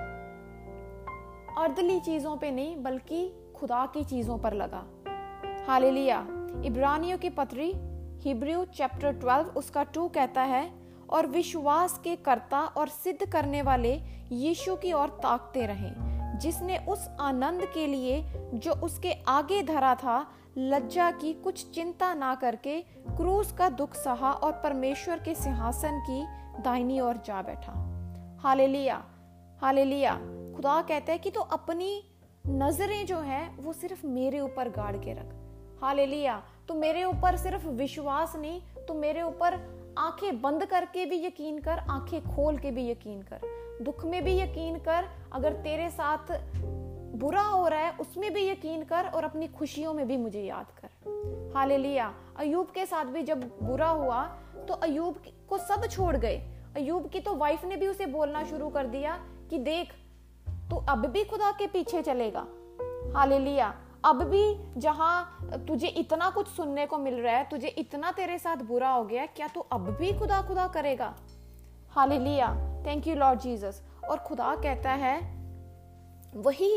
अर्दली 1.58 2.00
चीज़ों 2.00 2.36
पे 2.36 2.50
नहीं, 2.50 2.82
बल्कि 2.82 3.52
खुदा 3.56 3.86
की 3.86 4.04
चीज़ों 4.04 4.38
पर 4.38 4.52
लगा। 4.52 4.84
हालेलुया 5.68 6.18
इब्रानियों 6.64 7.18
की 7.18 7.30
पत्री 7.30 7.72
हिब्रू 8.26 8.64
चैप्टर 8.66 9.12
12 9.16 9.56
उसका 9.56 9.82
टू 9.84 10.06
कहता 10.08 10.42
है, 10.42 10.70
और 11.10 11.26
विश्वास 11.26 11.98
के 12.04 12.14
कर्ता 12.18 12.60
और 12.76 12.88
सिद्ध 12.88 13.26
करने 13.32 13.60
वाले 13.62 13.92
यीशु 14.32 14.74
की 14.76 14.92
ओर 14.92 15.08
ताकते 15.22 15.66
रहें, 15.66 16.38
जिसने 16.40 16.78
उस 16.88 17.06
आनंद 17.20 17.64
के 17.74 17.86
लिए 17.86 18.20
जो 18.54 18.72
उसके 18.84 19.12
आगे 19.28 19.62
धरा 19.62 19.94
था, 19.94 20.18
लज्जा 20.58 21.10
की 21.10 21.32
कुछ 21.34 21.64
चिंता 21.70 22.12
ना 22.14 22.34
करके 22.34 22.80
क्रूस 23.16 23.52
का 23.52 23.68
दुख 23.68 23.94
सहा 23.94 24.32
और 24.32 24.52
परमेश्वर 24.64 25.18
के 25.18 25.34
सिंहासन 25.34 26.00
की 26.00 26.22
दाहिनी 26.62 27.00
ओर 27.00 27.22
जा 27.26 27.42
बैठा। 27.42 27.72
हाले 28.42 28.66
लिया 28.66 29.02
हाले 29.60 29.84
लिया 29.84 30.14
खुदा 30.56 30.80
कहता 30.82 31.12
है 31.12 31.18
कि 31.18 31.30
तो 31.30 31.40
अपनी 31.40 32.02
नज़रें 32.46 33.06
जो 33.06 33.18
है, 33.20 33.48
वो 33.56 33.72
सिर्फ़ 33.72 34.06
मेरे 34.08 34.40
ऊपर 34.40 34.68
गाड़ 34.72 34.96
के 34.96 35.12
रख। 35.12 35.80
हाले 35.82 36.06
लिया 36.06 36.42
तो 36.68 36.74
मेरे 36.74 37.04
ऊपर 37.04 37.36
सिर्फ़ 37.36 37.66
विश्वास 37.68 38.36
नहीं 38.36 38.60
तो 38.88 38.94
मेरे 38.94 39.22
ऊपर 39.22 39.54
आँखें 39.98 40.40
बंद 40.40 40.64
करके 40.64 41.04
भी 41.06 41.24
यकीन 41.24 41.58
कर, 41.58 41.78
आँखें 41.78 42.20
खोल 42.24 42.58
के 42.58 42.70
भी 42.70 42.88
यकीन 42.90 43.22
कर। 43.22 43.40
दुख 43.82 44.04
में 44.04 44.22
भी 44.24 44.38
यकीन 44.38 44.78
कर, 44.78 45.08
अगर 45.32 45.52
तेरे 45.52 45.88
साथ 45.90 46.32
बुरा 47.16 47.42
हो 47.42 47.68
रहा 47.68 47.80
है, 47.80 47.92
उसमें 47.92 48.32
भी 48.34 48.48
यकीन 48.48 48.82
कर 48.84 49.06
और 49.06 49.24
अपनी 49.24 49.46
खुशियों 49.48 49.92
में 49.94 50.06
भी 50.08 50.16
मुझे 50.16 50.42
याद 50.42 50.66
कर। 50.80 51.52
हाले 51.56 51.76
लिया 51.78 52.12
अयूब 52.38 52.66
के 52.66 52.86
साथ 52.86 53.04
भी 53.04 53.22
जब 53.22 53.44
बुरा 53.62 53.88
हुआ 53.88 54.22
तो 54.68 54.74
अयूब 54.74 55.22
को 55.48 55.58
सब 55.58 55.86
छोड़ 55.86 56.16
गए। 56.16 56.36
अयूब 56.76 57.08
की 57.10 57.20
तो 57.20 57.34
वाइफ 57.34 57.64
ने 57.64 57.76
भी 57.76 57.86
उसे 57.88 58.06
बोलना 58.06 58.44
शुरू 58.44 58.68
कर 58.68 58.86
दिया 58.86 59.16
कि 59.50 59.58
देख, 59.58 59.92
तू 60.70 60.76
अब 60.88 61.06
भी 61.06 61.24
खुदा 61.24 61.50
के 61.50 61.66
पीछे 61.66 62.02
चलेगा। 62.02 62.46
हाले 63.14 63.38
लिया 63.38 63.74
अब 64.04 64.22
भी 64.22 64.80
जहाँ 64.80 65.66
तुझे 65.68 65.86
इतना 65.88 66.28
कुछ 66.30 66.48
सुनने 66.48 66.86
को 66.86 66.98
मिल 66.98 67.14
रहा 67.14 67.36
है, 67.36 67.48
तुझे 67.50 67.68
इतना 67.68 68.10
तेरे 68.12 68.38
साथ 68.38 68.56
बुरा 68.64 68.90
हो 68.90 69.04
गया 69.04 69.26
क्या 69.26 69.48
तू 69.48 69.60
अब 69.72 69.90
भी 69.90 70.12
खुदा 70.18 70.40
खुदा 70.42 70.66
करेगा? 70.68 71.14
Hallelujah. 71.90 72.48
Thank 72.86 73.06
you 73.06 73.14
Lord 73.14 73.40
Jesus 73.40 73.82
और 74.10 74.18
खुदा 74.18 74.54
कहता 74.56 74.90
है, 74.92 75.18
वही 76.36 76.72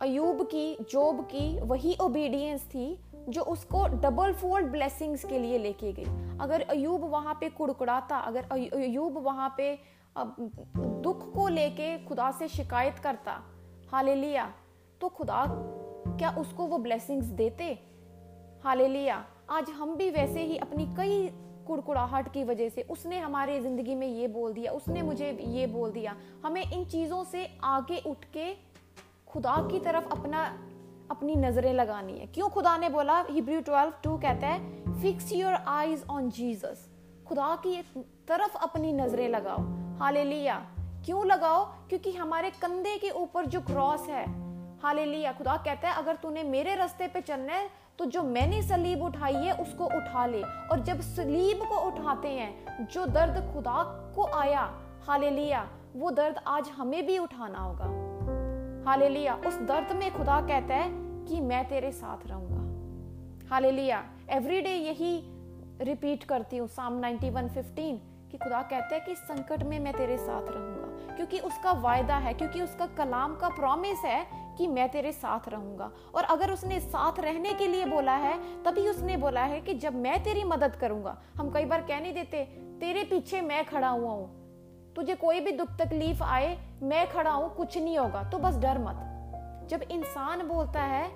अयूब 0.00 0.42
की, 0.44 0.76
जोब 0.90 1.20
की, 1.24 1.58
वही 1.60 1.96
ओबीडियंस 2.00 2.64
थी, 2.64 2.86
जो 3.28 3.42
उसको 3.44 3.86
डबल 4.00 4.32
फोल्ड 4.32 4.66
ब्लेसिंग्स 4.66 5.24
के 5.24 5.38
लिए 5.38 5.58
लेके 5.58 5.92
गई। 5.92 6.36
अगर 6.40 6.60
अयूब 6.70 7.04
वहाँ 7.10 7.34
पे 7.40 7.48
कुड़कुड़ाता, 7.50 8.18
अगर 8.18 8.48
अयूब 8.52 9.18
वहाँ 9.18 9.54
पे 9.56 9.78
दुख 10.16 11.32
को 11.34 11.48
लेके 11.48 11.96
खुदा 12.06 12.30
से 12.30 12.48
शिकायत 12.48 12.98
करता, 12.98 13.40
हालेलुया। 13.92 14.52
तो 15.00 15.08
खुदा 15.08 15.44
क्या 16.18 16.30
उसको 16.38 16.66
वो 16.66 16.78
ब्लेसिंग्स 16.78 17.26
देते? 17.26 17.78
हाले 18.64 18.88
लिया 18.88 19.24
आज 19.50 19.70
हम 19.70 19.94
भी 19.96 20.10
वैसे 20.10 20.42
ही 20.42 20.56
अपनी 20.56 20.86
कई 20.86 21.28
कुड़कुड़ाहट 21.66 22.32
की 22.32 22.42
वजह 22.44 22.68
से 22.68 22.82
उसने 22.82 23.18
हमारे 23.18 23.60
ज़िंदगी 23.60 23.94
में 23.94 24.06
ये 24.06 24.28
बोल 24.28 24.52
दिया, 24.52 24.72
उसने 24.72 25.02
मुझे 25.02 25.30
ये 25.42 25.66
बोल 25.66 25.90
दिया। 25.90 26.16
हमें 26.44 26.62
इन 26.62 26.84
चीज़ों 26.84 27.22
से 27.24 27.46
आगे 27.64 28.02
उठ 28.06 28.24
के 28.24 28.52
खुदा 29.28 29.56
की 29.70 29.78
तरफ़ 29.80 30.08
अपना, 30.08 30.42
अपनी 31.10 31.34
नज़रें 31.36 31.72
लगानी 31.72 32.18
है। 32.18 32.26
क्यों 32.26 32.48
खुदा 32.48 32.76
ने 32.76 32.88
बोला? 32.88 33.18
हिब्रू 33.30 33.60
ट्वेल्व 33.60 33.92
टू 34.04 34.16
कहता 34.18 34.46
है 34.46 35.00
fix 35.00 35.32
your 35.32 35.54
eyes 35.54 36.04
on 36.10 36.30
Jesus 36.30 36.88
खुदा 37.28 37.54
की 37.56 37.82
तरफ़ 38.28 38.56
अपनी 38.56 38.92
नज़रें 38.92 39.28
लगाओ। 39.28 39.62
हाले 39.98 40.24
क्यों 41.04 41.26
लगाओ? 41.26 41.64
क्योंकि 41.88 42.12
हमारे 42.12 42.50
कंधे 42.50 42.96
के 42.98 43.10
ऊपर 43.10 43.46
जो 43.46 43.60
क्रॉस 43.60 44.08
है 44.08 44.24
हाले 44.82 45.32
खुदा 45.32 45.56
कहता 45.56 45.88
है, 45.88 45.94
अगर 45.94 46.16
तूने 46.16 46.42
मेरे 46.44 46.74
रास्ते 46.74 47.06
पे 47.08 47.20
चलना 47.22 47.52
है 47.52 47.68
तो 47.98 48.04
जो 48.06 48.22
मैंने 48.24 48.62
सलीब 48.62 49.02
उठाई 49.02 49.34
है, 49.36 49.52
उसको 49.54 49.84
उठा 49.86 50.24
ले। 50.26 50.42
और 50.42 50.80
जब 50.80 51.00
सलीब 51.02 51.64
को 51.68 51.76
उठाते 51.86 52.28
हैं, 52.28 52.86
जो 52.86 53.06
दर्द 53.08 53.52
खुदा 53.52 53.82
को 54.14 54.26
आया 54.34 54.62
हाले 55.02 55.54
वो 55.94 56.10
दर्द 56.10 56.40
आज 56.46 56.68
हमें 56.68 57.06
भी 57.06 57.18
उठाना 57.18 57.58
होगा। 57.58 57.84
हाले 58.86 59.28
उस 59.28 59.58
दर्द 59.62 59.92
में 59.92 60.10
खुदा 60.12 60.40
कहता 60.40 60.74
है 60.74 60.88
कि 61.26 61.40
मैं 61.40 61.64
तेरे 61.68 61.90
साथ 61.92 62.26
रहूँगा। 62.26 63.48
हाले 63.50 63.90
एवरी 64.30 64.60
डे 64.60 64.70
यही 64.70 65.12
रिपीट 65.82 66.24
करती 66.24 66.56
हूँ 66.56 66.68
साम 66.70 67.00
91:15 67.00 67.98
कि 68.30 68.38
खुदा 68.38 68.62
कहता 68.62 68.94
है 68.94 69.00
कि 69.00 69.14
संकट 69.16 69.62
में 69.62 69.78
मैं 69.80 69.92
तेरे 69.94 70.16
साथ 70.18 70.50
रहूँगा। 70.50 70.79
क्योंकि 71.20 71.38
उसका 71.38 71.72
वायदा 71.72 72.16
है, 72.16 72.32
क्योंकि 72.34 72.60
उसका 72.62 72.86
कलाम 72.88 73.34
का 73.36 73.48
प्रॉमिस 73.48 74.04
है 74.04 74.26
कि 74.58 74.66
मैं 74.66 74.88
तेरे 74.88 75.10
साथ 75.12 75.48
रहूँगा। 75.48 75.90
और 76.14 76.24
अगर 76.24 76.50
उसने 76.50 76.78
साथ 76.80 77.18
रहने 77.20 77.52
के 77.54 77.66
लिए 77.66 77.84
बोला 77.84 78.12
है, 78.12 78.32
तभी 78.64 78.86
उसने 78.88 79.16
बोला 79.16 79.40
है 79.42 79.60
कि 79.60 79.74
जब 79.74 79.94
मैं 79.96 80.22
तेरी 80.24 80.44
मदद 80.44 80.76
करूँगा, 80.76 81.16
हम 81.36 81.50
कई 81.50 81.64
बार 81.64 81.82
कह 81.82 82.00
नहीं 82.00 82.12
देते, 82.14 82.44
तेरे 82.80 83.02
पीछे 83.04 83.40
मैं 83.40 83.64
खड़ा 83.64 83.88
हुआ 83.88 84.10
हूँ। 84.10 84.92
तुझे 84.96 85.14
कोई 85.14 85.40
भी 85.40 85.52
दुख 85.52 85.76
तकलीफ़ 85.78 86.22
आए, 86.22 86.56
मैं 86.82 87.06
खड़ा 87.10 87.30
हूँ, 87.30 87.54
कुछ 87.56 87.78
नहीं 87.78 87.98
होगा। 87.98 88.22
तो 88.22 88.38
बस 88.38 88.56
डर 88.56 88.78
मत। 88.78 89.68
जब 89.70 89.82
इंसान 89.82 90.46
बोलता 90.48 90.82
है 90.84 91.08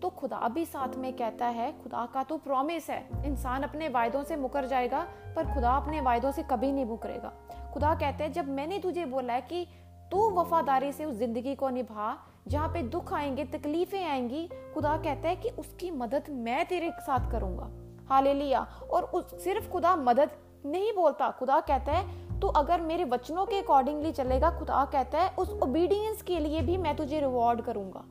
तो 0.00 0.08
खुदा 0.10 0.48
भी 0.48 0.64
साथ 0.64 0.96
में 0.96 1.12
कहता 1.12 1.46
है, 1.46 1.72
खुदा 1.82 2.06
का 2.14 2.22
तो 2.22 2.36
प्रॉमिस 2.40 2.90
है। 2.90 3.02
इंसान 3.26 3.62
अपने 3.62 3.88
वायदों 3.88 4.22
से 4.24 4.36
मुकर 4.36 4.66
जाएगा, 4.66 5.06
पर 5.36 5.54
खुदा 5.54 5.70
अपने 5.72 6.00
वायदों 6.00 6.32
से 6.32 6.42
कभी 6.42 6.72
नहीं 6.72 6.84
मुकरेगा। 6.84 7.32
खुदा 7.72 7.94
कहते 7.94 8.24
हैं, 8.24 8.32
जब 8.32 8.48
मैंने 8.48 8.78
तुझे 8.78 9.04
बोला 9.04 9.34
है 9.34 9.40
कि 9.42 9.66
तू 10.10 10.28
वफादारी 10.30 10.92
से 10.92 11.04
उस 11.04 11.14
ज़िंदगी 11.16 11.54
को 11.54 11.68
निभा, 11.68 12.16
जहाँ 12.48 12.68
पे 12.68 12.82
दुख 12.84 13.12
आएँगे, 13.12 13.44
तकलीफें 13.48 14.04
आएँगी, 14.04 14.48
खुदा 14.74 14.96
कहता 14.96 15.28
है 15.28 15.36
कि 15.36 15.48
उसकी 15.58 15.90
मदद 15.90 16.24
मैं 16.30 16.64
तेरे 16.66 16.90
साथ 17.00 17.30
करूँगा। 17.30 17.70
हाले 18.08 18.34
लिया 18.34 18.60
और 18.90 19.02
उस, 19.04 19.44
सिर्फ़ 19.44 19.68
खुदा 19.70 19.94
मदद 19.96 20.30
नहीं 20.66 20.92
बोलता, 20.92 21.30
खुदा 21.30 21.60
कहता 21.60 21.92
है 21.92 22.40
तो 22.40 22.48
अगर 22.48 22.80
मेरे 22.80 23.04
वचनों 23.04 23.44
के 23.46 23.58
अकॉर्डिंगली 23.58 24.10
चलेगा, 24.12 24.50
खुदा 24.50 24.84
कहता 24.84 25.20
है, 25.20 25.30
उस 25.30 25.50
ओबीडियंस 25.62 26.22
के 26.22 26.38
लिए 26.38 26.60
भी 26.60 26.76
मैं 26.76 26.96
तुझे 26.96 27.20
रिवॉर्ड 27.20 27.60
करूँगा। 27.60 28.04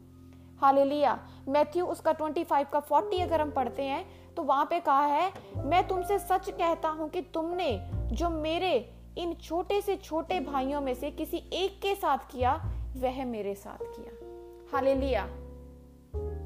हाले 0.62 0.84
लिया 0.86 1.18
मैथ्यू, 1.48 1.86
उसका 1.86 2.14
25 2.14 2.66
का 2.72 2.82
40 2.82 3.22
अगर 3.22 3.42
हम 3.42 3.52
पढ़ते 3.52 3.84
हैं 3.84 4.06
तो 4.36 4.44
वहाँ 4.44 4.66
पे 4.66 4.80
कहा 4.80 5.06
है, 5.06 5.32
मैं 5.58 5.88
तुमसे 5.88 6.20
सच 6.20 6.50
कहता 6.50 6.90
हूँ 6.90 7.10
कि 7.10 7.22
तुमने 7.34 7.70
जो 8.12 8.30
मेरे 8.30 8.74
इन 9.18 9.34
छोटे 9.34 9.82
से 9.82 9.96
छोटे 9.96 10.40
भाइयों 10.40 10.82
में 10.82 10.94
से 10.94 11.12
किसी 11.12 11.38
एक 11.54 11.80
के 11.82 11.96
साथ 11.96 12.18
किया, 12.32 12.54
वह 12.98 13.24
मेरे 13.26 13.56
साथ 13.56 13.84
किया। 13.86 14.14
हाले 14.72 14.96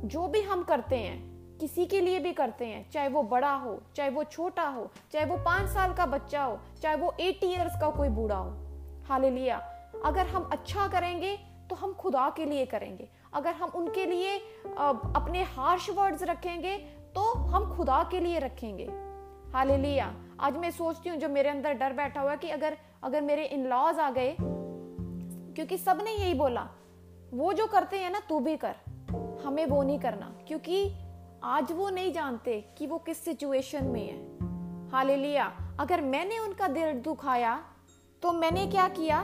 जो 0.08 0.28
भी 0.28 0.42
हम 0.42 0.64
करते 0.64 0.98
हैं, 0.98 1.58
किसी 1.58 1.86
के 1.86 2.02
लिए 2.02 2.20
भी 2.20 2.32
करते 2.34 2.66
हैं, 2.66 2.90
चाहे 2.92 3.08
वो 3.08 3.24
बड़ा 3.24 3.54
हो, 3.54 3.80
चाहे 3.96 4.10
वो 4.10 4.24
छोटा 4.24 4.68
हो, 4.68 4.90
चाहे 5.12 5.26
वो 5.26 5.38
पाँच 5.38 5.70
साल 5.70 5.94
का 5.94 6.06
बच्चा 6.06 6.44
हो, 6.44 6.60
चाहे 6.82 6.96
वो 6.96 7.14
एटी 7.20 7.48
ईयर्स 7.48 7.80
का 7.82 7.90
कोई 7.90 8.10
बूढ़ा 8.10 8.38
हो। 8.38 8.52
हाले 9.08 9.50
अगर 9.50 10.28
हम 10.28 10.50
अच्छा 10.52 10.88
करेंगे 10.88 11.36
तो 11.70 11.76
हम 11.76 11.94
खुदा 11.94 12.30
के 12.30 12.46
लिए 12.46 12.66
करेंगे। 12.66 13.08
अगर 13.34 13.54
हम 13.54 13.70
उनके 13.70 14.06
लिए 14.06 14.38
अपने 14.68 15.44
हार्श 15.46 15.90
वर्ड्स 15.90 16.24
रखेंगे 16.24 16.78
तो 17.16 17.22
हम 17.22 17.76
खुदा 17.76 18.04
के 18.12 18.20
लिए 18.20 18.40
रखेंगे। 18.40 18.86
हाले 19.54 19.78
आज 20.39 20.58
मैं 20.58 20.72
सोचती 20.72 21.10
हूँ, 21.10 21.18
जो 21.18 21.30
मेरे 21.30 21.50
अंदर 21.50 21.74
डर 21.74 21.94
बैठा 21.94 22.22
हुआ 22.22 22.36
कि 22.36 22.50
अगर 22.50 22.77
अगर 23.04 23.22
मेरे 23.22 23.46
इन 23.46 23.65
लॉज 23.68 24.00
आ 24.00 24.12
गए, 24.12 24.36
क्योंकि 24.39 25.77
सबने 25.77 26.12
यही 26.12 26.34
बोला, 26.34 26.68
वो 27.34 27.54
जो 27.54 27.68
करते 27.68 28.00
हैं 28.00 28.10
ना, 28.10 28.20
तू 28.20 28.39
भी 28.39 28.58
कर, 28.58 28.75
हमें 29.46 29.65
वो 29.65 29.84
नहीं 29.84 30.00
करना। 30.00 30.42
क्योंकि 30.48 30.92
आज 31.44 31.72
वो 31.72 31.89
नहीं 31.89 32.12
जानते 32.13 32.70
कि 32.77 32.88
वो 32.88 32.98
किस 32.98 33.24
सिचुएशन 33.25 33.86
में 33.86 34.08
है। 34.08 34.89
हाले 34.89 35.15
लिया 35.15 35.75
अगर 35.80 36.01
मैंने 36.01 36.39
उनका 36.39 36.68
दिल 36.68 36.94
दुखाया 36.94 37.63
तो 38.22 38.32
मैंने 38.32 38.68
क्या 38.68 38.88
किया? 38.88 39.24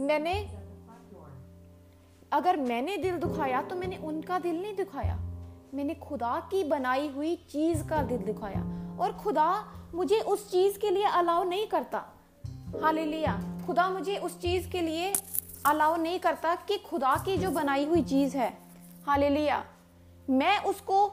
मैंने, 0.00 0.34
अगर 2.32 2.56
मैंने 2.56 2.96
दिल 2.96 3.16
दुखाया 3.18 3.62
तो 3.62 3.76
मैंने 3.76 3.96
उनका 3.96 4.38
दिल 4.38 4.62
नहीं 4.62 4.76
दुखाया। 4.76 5.16
मैंने 5.74 5.94
खुदा 5.94 6.48
की 6.50 6.64
बनाई 6.64 7.08
हुई 7.08 7.36
चीज़ 7.36 7.88
का 7.88 8.02
दिल 8.02 8.18
दुखाया। 8.18 8.79
और 9.00 9.12
खुदा 9.12 9.52
मुझे 9.94 10.20
उस 10.20 10.50
चीज़ 10.50 10.78
के 10.78 10.90
लिए 10.90 11.04
अलाउ 11.04 11.44
नहीं 11.44 11.66
करता। 11.66 12.04
हालेलुया 12.82 13.38
खुदा 13.66 13.88
मुझे 13.90 14.16
उस 14.16 14.40
चीज़ 14.40 14.68
के 14.70 14.80
लिए 14.80 15.12
अलाउ 15.66 15.96
नहीं 15.96 16.18
करता 16.18 16.54
कि 16.68 16.76
खुदा 16.80 17.14
की 17.24 17.36
जो 17.36 17.50
बनाई 17.50 17.84
हुई 17.84 18.02
चीज़ 18.02 18.36
है। 18.36 18.52
हालेलुया 19.06 19.62
मैं 20.30 20.58
उसको 20.64 21.06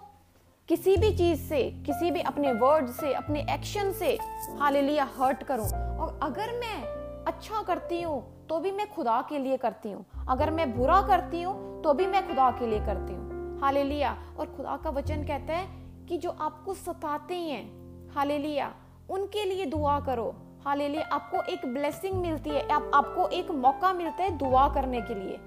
किसी 0.69 0.95
भी 0.97 1.11
चीज़ 1.17 1.41
से, 1.41 1.61
किसी 1.85 2.11
भी 2.11 2.21
अपने 2.21 2.51
वर्ड 2.53 2.89
से, 2.91 3.13
अपने 3.13 3.45
एक्शन 3.49 3.91
से 3.91 4.17
हालेलुया 4.59 5.07
हर्ट 5.17 5.43
करूँ। 5.43 5.65
और 5.65 6.19
अगर 6.23 6.53
मैं 6.59 6.81
अच्छा 7.25 7.61
करती 7.61 8.01
हूँ 8.01 8.21
तो 8.49 8.59
भी 8.59 8.71
मैं 8.71 8.87
खुदा 8.89 9.21
के 9.29 9.39
लिए 9.39 9.57
करती 9.57 9.91
हूँ। 9.91 10.05
अगर 10.29 10.51
मैं 10.51 10.71
बुरा 10.77 11.01
करती 11.01 11.41
हूँ 11.41 11.81
तो 11.83 11.93
भी 11.93 12.05
मैं 12.07 12.27
खुदा 12.27 12.49
के 12.51 12.67
लिए 12.67 12.79
करती 12.79 13.13
हूँ। 13.13 13.59
हालेलुया 13.61 14.15
और 14.39 14.53
खुदा 14.57 14.77
का 14.77 14.89
वचन 14.89 15.23
कहता 15.23 15.53
है 15.53 15.86
कि 16.07 16.17
जो 16.17 16.29
आपको 16.31 16.73
सताते 16.73 17.35
हैं 17.35 18.09
हालेलुया 18.09 18.73
उनके 19.09 19.43
लिए 19.45 19.65
दुआ 19.65 19.99
करो। 19.99 20.33
हालेलुया 20.65 21.05
आपको 21.05 21.41
एक 21.43 21.65
ब्लेसिंग 21.65 22.13
मिलती 22.13 22.49
है 22.49 22.67
आप, 22.69 22.91
आपको 22.93 23.27
एक 23.27 23.51
मौका 23.51 23.93
मिलता 23.93 24.23
है 24.23 24.37
दुआ 24.37 24.67
करने 24.73 25.01
के 25.01 25.15
लिए। 25.15 25.39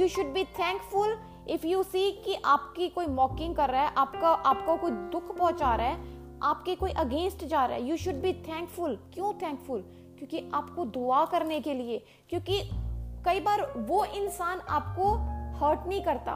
You 0.00 0.08
should 0.08 0.26
be 0.26 0.44
thankful 0.44 1.16
if 1.48 1.66
you 1.66 1.82
see 1.82 2.10
कि 2.24 2.34
आपकी 2.44 2.88
कोई 2.88 3.06
मॉकिंग 3.06 3.56
कर 3.56 3.70
रहा 3.70 3.82
है 3.82 3.94
आपका 3.96 4.28
आपको 4.28 4.76
कोई 4.76 4.90
दुख 4.90 5.36
पहुँचा 5.38 5.74
रहा 5.76 5.86
है 5.86 6.14
आपके 6.42 6.74
कोई 6.74 6.90
अगेंस्ट 6.90 7.44
जा 7.44 7.64
रहा 7.66 7.76
है। 7.76 7.82
यू 7.82 7.96
शुड 7.96 8.14
बी 8.14 8.32
थैंकफुल 8.32 8.96
क्यों 9.14 9.32
थैंकफुल 9.32 9.80
क्योंकि 10.18 10.50
आपको 10.54 10.84
दुआ 10.84 11.24
करने 11.24 11.60
के 11.60 11.74
लिए। 11.74 12.04
क्योंकि 12.30 12.60
कई 13.24 13.40
बार 13.40 13.72
वो 13.76 14.04
इंसान 14.04 14.60
आपको 14.60 15.12
हर्ट 15.58 15.86
नहीं 15.86 16.04
करता। 16.04 16.32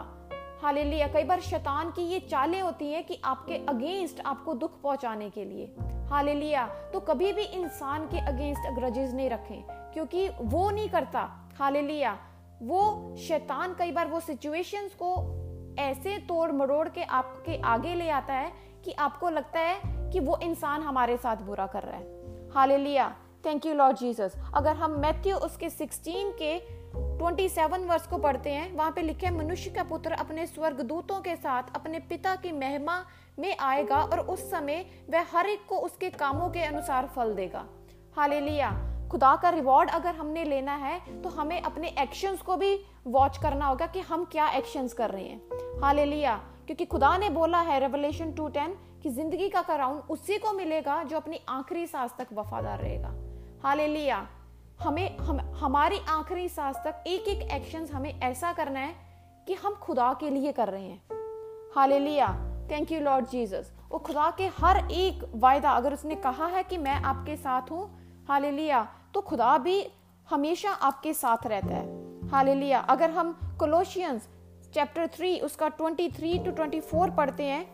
हाले 0.63 0.83
लिया 0.85 1.07
कई 1.09 1.25
बार 1.25 1.41
शैतान 1.41 1.91
की 1.91 2.03
ये 2.03 2.19
चालें 2.21 2.61
होती 2.61 2.91
हैं 2.93 3.05
कि 3.07 3.19
आपके 3.25 3.57
अगेंस्ट 3.69 4.21
आपको 4.27 4.55
दुख 4.55 4.81
पहुँचाने 4.83 5.29
के 5.31 5.45
लिए। 5.45 5.75
हाले 6.11 6.35
लिया 6.35 6.67
तो 6.93 7.01
कभी 7.01 7.33
भी 7.33 7.43
इंसान 7.43 8.07
के 8.07 8.21
अगेंस्ट 8.29 8.71
ग्रजेस 8.75 9.13
नहीं 9.13 9.29
रखें, 9.31 9.63
क्योंकि 9.93 10.29
वो 10.29 10.71
नहीं 10.71 10.89
करता। 10.89 11.29
हाले 11.59 11.83
लिया 11.83 12.17
वो 12.63 13.17
शैतान 13.19 13.75
कई 13.75 13.93
बार 13.93 14.09
वो 14.09 14.21
सिचुएशंस 14.21 14.95
को 15.03 15.15
ऐसे 15.79 16.17
तोड़ 16.19 16.51
मरोड़ 16.53 16.89
के 16.89 17.03
आपके 17.03 17.61
आगे 17.65 17.95
ले 17.95 18.09
आता 18.11 18.35
है 18.35 18.53
कि 18.85 18.93
आपको 18.93 19.31
लगता 19.31 19.61
है 19.61 20.11
कि 20.13 20.21
वो 20.21 20.39
इंसान 20.43 20.83
हमारे 20.83 21.17
साथ 21.17 21.37
बुरा 21.37 21.67
कर 21.67 21.83
रहा 21.83 21.97
है। 21.97 22.51
हाले 22.55 22.77
लिया 22.79 23.09
थैंक 23.47 23.67
यू 23.67 23.75
लॉर्ड 23.75 23.97
जीसस 23.97 24.37
अगर 24.55 24.77
हम 24.77 24.99
मैथ्यू 25.01 25.37
उसके 25.39 25.71
16 25.71 26.33
के 26.39 26.57
27 27.21 27.85
वर्ष 27.87 28.07
को 28.07 28.19
पढ़ते 28.19 28.51
हैं। 28.51 28.73
वहाँ 28.75 28.91
पे 28.91 29.03
लिखे 29.03 29.31
मनुष्य 29.31 29.71
का 29.71 29.83
पुत्र 29.85 30.13
अपने 30.15 30.47
स्वर्गदूतों 30.47 31.21
के 31.21 31.35
साथ 31.37 31.75
अपने 31.77 31.99
पिता 32.09 32.35
की 32.37 32.53
महिमा 32.53 32.97
में 33.39 33.57
आएगा 33.59 33.97
और 33.97 34.21
उस 34.21 34.51
समय 34.51 34.85
वह 35.11 35.27
हर 35.33 35.47
एक 35.47 35.67
को 35.69 35.77
उसके 35.79 36.11
कामों 36.11 36.49
के 36.51 36.63
अनुसार 36.65 37.07
फल 37.07 37.35
देगा। 37.35 37.65
हालेलुया। 38.17 38.71
खुदा 39.11 39.35
का 39.37 39.51
रिवॉर्ड 39.51 39.91
अगर 39.91 40.15
हमने 40.15 40.45
लेना 40.45 40.75
है 40.77 40.99
तो 41.23 41.29
हमें 41.29 41.61
अपने 41.63 41.89
एक्शंस 41.99 42.43
को 42.43 42.57
भी 42.57 42.75
वॉच 43.07 43.39
करना 43.39 43.67
होगा 43.67 43.87
कि 43.87 44.01
हम 44.01 44.25
क्या 44.25 44.49
एक्शंस 44.49 44.93
कर 44.93 45.11
रहे 45.11 45.25
हैं। 45.25 45.81
हालेलुया। 45.83 46.35
क्योंकि 46.67 46.85
खुदा 46.85 47.17
ने 47.19 47.31
बोला 47.31 47.61
है 47.61 47.79
रेवलेशन 47.81 48.33
2:10 48.33 48.77
कि 49.03 49.11
ज़िंदगी 49.11 49.49
का 49.49 49.63
कराउन 49.63 49.99
उसी 50.11 50.39
को 50.39 50.53
मिलेगा 50.53 51.03
जो 51.03 51.17
अपनी 51.17 51.41
आखिरी 51.49 51.87
सांस 51.87 52.15
तक 52.19 52.29
वफादार 52.33 52.79
रहेगा। 52.79 53.15
हालेलुया। 53.65 54.27
हमें, 54.81 55.17
हम, 55.19 55.41
हमारी 55.55 55.99
आखिरी 56.09 56.49
सांस 56.49 56.77
तक 56.77 57.05
एक 57.07 57.29
एक 57.29 57.41
एक्शन 57.53 57.87
हमें 57.87 58.21
ऐसा 58.21 58.53
करना 58.53 58.81
है 58.81 58.95
कि 59.47 59.55
हम 59.55 59.75
खुदा 59.75 60.13
के 60.21 60.31
लिए 60.31 60.53
कर 60.53 60.69
रहे 60.69 60.85
हैं। 60.85 61.73
हाले 61.75 61.99
लिया 61.99 62.29
थैंक 62.71 62.93
यू 62.93 63.01
लॉर्ड 63.01 63.27
जीसस 63.27 63.73
वो 63.91 63.99
खुदा 63.99 64.31
के 64.31 64.47
हर 64.59 64.77
एक 64.93 65.25
वायदा, 65.35 65.71
अगर 65.71 65.93
उसने 65.93 66.15
कहा 66.17 66.47
है 66.47 66.63
कि 66.63 66.79
मैं 66.79 66.95
आपके 66.95 67.37
साथ 67.37 67.71
हूँ 67.71 68.25
हाले 68.29 68.51
लिया 68.51 68.87
तो 69.15 69.21
खुदा 69.21 69.57
भी 69.59 69.85
हमेशा 70.29 70.71
आपके 70.71 71.13
साथ 71.15 71.47
रहता 71.47 71.75
है। 71.75 72.29
हाले 72.29 72.55
लिया 72.55 72.81
अगर 72.89 73.11
हम 73.11 73.33
कोलोशियंस 73.61 74.29
चैप्टर 74.75 75.07
थ्री 75.09 75.39
उसका 75.41 75.69
twenty 75.69 76.09
three 76.09 76.39
to 76.39 76.51
twenty 76.51 76.81
four 76.81 77.11
पढ़ते 77.11 77.45
हैं, 77.45 77.65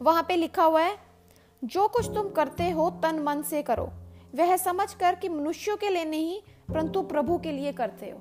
वहाँ 0.00 0.22
पे 0.22 0.36
लिखा 0.36 0.64
हुआ 0.64 0.80
है, 0.80 0.96
जो 1.62 1.86
कुछ 1.88 2.14
तुम 2.14 2.28
करते 2.30 2.70
हो, 2.70 2.90
तन 3.02 3.22
मन 3.22 3.42
से 3.42 3.62
करो। 3.62 3.90
वह 4.34 4.56
समझ 4.56 4.92
कर 4.94 5.14
कि 5.14 5.28
मनुष्यों 5.28 5.76
के 5.76 5.88
लिए 5.88 6.04
नहीं, 6.04 6.40
परंतु 6.68 7.02
प्रभु 7.02 7.38
के 7.38 7.52
लिए 7.52 7.72
करते 7.72 8.10
हो। 8.10 8.20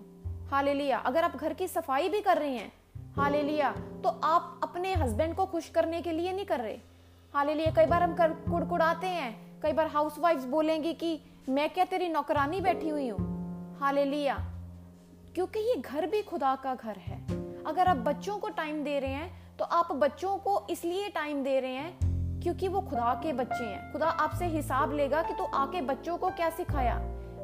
हालेलुया। 0.52 0.98
अगर 0.98 1.24
आप 1.24 1.36
घर 1.36 1.54
की 1.54 1.68
सफ़ाई 1.68 2.10
भी 2.10 2.22
कर 2.22 2.38
रही 2.38 2.58
हैं, 2.58 2.72
हालेलुया 3.16 3.72
तो 4.04 4.10
आप 4.10 4.60
अपने 4.64 4.94
हस्बैंड 4.94 5.36
को 5.36 5.46
खुश 5.46 5.70
करने 5.70 6.02
के 6.02 6.12
लिए 6.12 6.34
नहीं 6.34 6.46
कर 6.46 6.60
रहे। 6.60 6.78
हालेलुया, 7.34 7.72
कई 7.72 7.86
बार 7.86 8.04
हम 8.04 8.16
कर, 8.16 8.32
कुड़कुड़ाते 8.50 9.08
हैं, 9.08 9.62
कई 9.62 9.74
बार 9.74 9.88
हाउस 9.88 10.20
बोलेंगी 10.46 10.94
कि, 10.94 11.20
मैं 11.50 11.70
क्या 11.70 11.86
तेरी 11.86 12.10
नौकरानी 12.10 12.62
बैठी 12.62 12.90
हुई 12.90 13.08
हूँ? 13.10 13.78
हालेलुया। 13.80 14.38
क्योंकि 15.36 15.60
ये 15.60 15.76
घर 15.76 16.08
भी 16.08 16.22
खुदा 16.22 16.56
का 16.56 16.76
घर 16.76 16.98
है। 16.98 17.22
अगर 17.64 17.88
आप 17.88 17.98
बच्चों 17.98 18.38
को 18.38 18.50
टाइम 18.50 18.84
दे 18.84 19.00
रहे 19.00 19.14
हैं 19.14 19.58
तो 19.58 19.66
आप 19.66 19.92
बच्चों 19.92 20.38
को 20.38 20.68
इसलिए 20.70 21.10
टाइम 21.10 21.44
दे 21.44 21.60
रहे 21.60 21.74
हैं 21.74 22.13
क्योंकि 22.44 22.68
वो 22.68 22.82
खुदा 22.82 23.14
के 23.24 23.34
बच्चे 23.34 23.64
हैं। 23.64 23.92
खुदा 23.92 24.08
आपसे 24.08 24.46
हिसाब 24.46 24.94
लेगा 24.94 25.22
कि 25.22 25.34
तो 25.34 25.44
आके 25.44 25.82
बच्चों 25.82 26.18
को 26.18 26.30
क्या 26.30 26.50
सिखाया। 26.50 26.96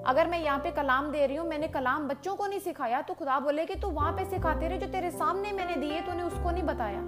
अगर 0.07 0.27
मैं 0.27 0.39
यहाँ 0.39 0.59
पे 0.59 0.71
कलाम 0.71 1.11
दे 1.11 1.25
रही 1.25 1.35
हूँ, 1.35 1.47
मैंने 1.47 1.67
कलाम 1.67 2.07
बच्चों 2.07 2.35
को 2.35 2.47
नहीं 2.47 2.59
सिखाया 2.59 3.01
तो 3.01 3.13
खुदा 3.13 3.39
बोले 3.39 3.65
कि 3.65 3.75
तू 3.75 3.87
वहाँ 3.87 4.11
पे 4.13 4.25
सिखाते 4.25 4.67
रहे 4.67 4.77
जो 4.77 4.87
तेरे 4.87 5.11
सामने 5.11 5.51
मैंने 5.51 5.75
दिए, 5.75 6.01
तूने 6.01 6.23
उसको 6.23 6.51
नहीं 6.51 6.63
बताया। 6.63 6.99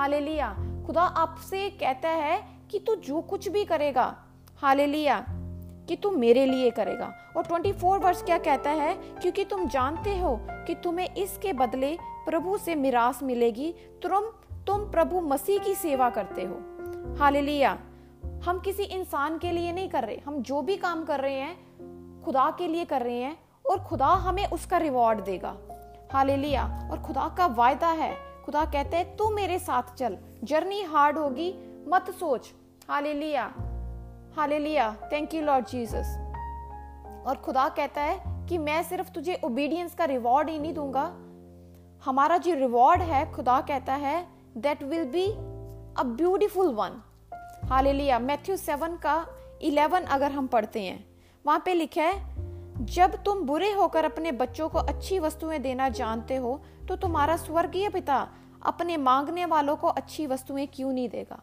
हाले 0.00 0.20
लिया 0.20 0.56
खुदा 0.86 1.02
आपसे 1.02 1.70
कहता 1.70 2.08
है 2.08 2.42
कि 2.70 2.78
तू 2.78 2.94
जो 2.94 3.20
कुछ 3.20 3.48
भी 3.48 3.64
करेगा 3.64 4.16
हाले 4.58 4.86
लिया 4.86 5.24
कि 5.88 5.96
तू 5.96 6.10
मेरे 6.10 6.46
लिए 6.46 6.70
करेगा। 6.70 7.12
और 7.36 7.44
24 7.44 7.98
वर्ष 7.98 8.22
क्या 8.22 8.38
कहता 8.38 8.70
है? 8.70 8.94
क्योंकि 8.94 9.44
तुम 9.44 9.68
जानते 9.68 10.18
हो 10.18 10.36
कि 10.66 10.74
तुम्हें 10.74 11.14
इसके 11.14 11.52
बदले 11.52 11.96
प्रभु 12.26 12.58
से 12.58 12.74
मिरास 12.74 13.22
मिलेगी। 13.22 13.74
तुम 14.02 14.32
तुम 14.66 14.90
प्रभु 14.90 15.20
मसीह 15.20 15.58
की 15.58 15.74
सेवा 15.74 16.10
करते 16.10 16.44
हो। 16.44 16.69
हालेलुया। 17.18 17.78
हम 18.44 18.58
किसी 18.58 18.82
इंसान 18.82 19.38
के 19.38 19.52
लिए 19.52 19.72
नहीं 19.72 19.88
कर 19.88 20.04
रहे, 20.04 20.20
हम 20.26 20.42
जो 20.42 20.62
भी 20.62 20.76
काम 20.76 21.04
कर 21.04 21.20
रहे 21.20 21.34
हैं, 21.34 21.70
खुदा 22.22 22.50
के 22.58 22.68
लिए 22.68 22.84
कर 22.84 23.02
रहे 23.02 23.20
हैं, 23.22 23.38
और 23.70 23.80
खुदा 23.84 24.06
हमें 24.06 24.46
उसका 24.46 24.76
रिवॉर्ड 24.76 25.20
देगा। 25.20 25.56
हालेलुया। 26.12 26.88
और 26.92 27.02
खुदा 27.02 27.34
का 27.38 27.46
वायदा 27.46 27.88
है, 27.88 28.16
खुदा 28.44 28.64
कहते 28.64 28.96
हैं, 28.96 29.16
तू 29.16 29.28
मेरे 29.28 29.58
साथ 29.58 29.94
चल, 29.94 30.18
जर्नी 30.44 30.82
हार्ड 30.82 31.18
होगी, 31.18 31.54
मत 31.88 32.10
सोच। 32.10 32.52
Hallelujah. 32.88 33.54
Hallelujah. 34.36 34.96
Thank 35.12 35.34
you 35.34 35.42
Lord 35.42 35.66
Jesus 35.66 36.32
और 37.26 37.42
खुदा 37.44 37.68
कहता 37.68 38.02
है 38.02 38.46
कि 38.46 38.58
मैं 38.58 38.82
सिर्फ़ 38.82 39.10
तुझे 39.10 39.40
ओबीडियंस 39.44 39.94
का 39.94 40.04
रिवॉर्ड 40.04 40.50
ही 40.50 40.58
नहीं 40.58 40.74
दूँगा। 40.74 41.04
हमारा 42.04 42.36
जो 42.36 42.54
रिवॉर्ड 42.54 43.02
है, 43.02 43.32
खुदा 43.32 43.60
कहता 43.60 43.94
है 43.94 44.26
that 44.56 44.82
will 44.82 45.04
be 45.04 45.50
a 45.98 46.02
beautiful 46.02 46.68
one 46.68 47.02
hallelujah 47.64 48.18
Matthew 48.18 48.56
seven 48.56 48.96
का 48.96 49.26
इलेवन 49.62 50.02
अगर 50.02 50.32
हम 50.32 50.46
पढ़ते 50.46 50.82
हैं, 50.82 51.04
वहाँ 51.46 51.62
पे 51.64 51.74
लिखा 51.74 52.02
है, 52.02 52.84
जब 52.86 53.22
तुम 53.22 53.40
बुरे 53.40 53.72
होकर 53.72 54.04
अपने 54.04 54.32
बच्चों 54.32 54.68
को 54.68 54.78
अच्छी 54.78 55.18
वस्तुएँ 55.18 55.58
देना 55.58 55.88
जानते 55.88 56.36
हो 56.36 56.60
तो 56.88 56.96
तुम्हारा 56.96 57.36
स्वर्गीय 57.36 57.88
पिता 57.88 58.28
अपने 58.66 58.96
मांगने 58.96 59.44
वालों 59.44 59.76
को 59.76 59.88
अच्छी 59.88 60.26
वस्तुएँ 60.26 60.66
क्यों 60.66 60.92
नहीं 60.92 61.08
देगा? 61.08 61.42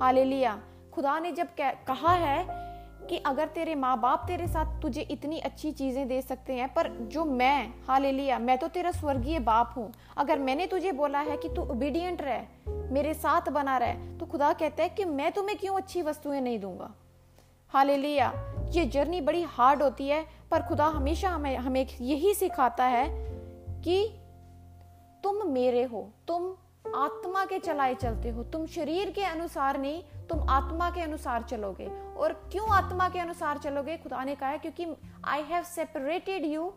हालेलुया 0.00 0.60
खुदा 0.94 1.18
ने 1.18 1.32
जब 1.32 1.48
कहा 1.60 2.12
है 2.12 2.65
कि 3.06 3.16
अगर 3.26 3.48
तेरे 3.48 3.74
माँ 3.74 3.96
बाप 4.00 4.24
तेरे 4.26 4.46
साथ 4.48 4.80
तुझे 4.82 5.00
इतनी 5.00 5.38
अच्छी 5.40 5.70
चीज़ें 5.72 6.06
दे 6.08 6.20
सकते 6.22 6.52
हैं, 6.52 6.68
पर 6.74 6.88
जो 7.12 7.24
मैं 7.24 7.72
हाल 7.88 8.06
लिया 8.06 8.38
मैं 8.38 8.58
तो 8.58 8.68
तेरा 8.68 8.90
स्वर्गीय 8.90 9.38
बाप 9.40 9.74
हूँ। 9.76 9.92
अगर 10.16 10.38
मैंने 10.38 10.66
तुझे 10.66 10.92
बोला 10.92 11.20
है 11.20 11.36
कि 11.36 11.48
तू 11.48 11.62
ओबीडियंट 11.64 12.22
रह, 12.22 12.46
मेरे 12.92 13.14
साथ 13.14 13.50
बना 13.50 13.76
रहे 13.78 14.18
तो 14.18 14.26
खुदा 14.26 14.52
कहता 14.52 14.82
है 14.82 14.88
कि 14.88 15.04
मैं 15.04 15.30
तुम्हें 15.32 15.56
क्यों 15.58 15.76
अच्छी 15.76 16.02
वस्तुएँ 16.02 16.40
नहीं 16.40 16.58
दूँगा? 16.58 16.92
हाल 17.72 17.90
लिया 17.90 18.32
ये 18.72 18.84
जर्नी 18.86 19.20
बड़ी 19.20 19.42
हार्ड 19.42 19.82
होती 19.82 20.08
है, 20.08 20.24
पर 20.50 20.62
खुदा 20.62 20.86
हमेशा 20.86 21.30
हमें 21.30 21.56
हमें 21.56 21.86
यही 22.00 22.34
सिखाता 22.34 22.84
है 22.84 23.08
कि 23.82 24.06
तुम 25.24 25.46
मेरे 25.48 25.82
हो, 25.82 26.08
तुम 26.28 26.54
आत्मा 26.96 27.44
के 27.44 27.58
चलाए 27.58 27.94
चलते 27.94 28.30
हो, 28.30 28.42
तुम 28.44 28.66
शरीर 28.66 29.10
के 29.10 29.24
अनुसार 29.24 29.78
नहीं 29.78 30.02
तुम 30.28 30.48
आत्मा 30.50 30.90
के 30.90 31.00
अनुसार 31.00 31.42
चलोगे। 31.42 31.86
और 32.16 32.32
क्यों 32.52 32.68
आत्मा 32.68 33.08
के 33.08 33.18
अनुसार 33.18 33.58
चलोगे? 33.58 33.96
खुदा 33.96 34.24
ने 34.24 34.34
कहा 34.34 34.56
क्योंकि 34.56 34.86
I 35.24 35.42
have 35.42 35.62
separated 35.64 36.44
you 36.44 36.68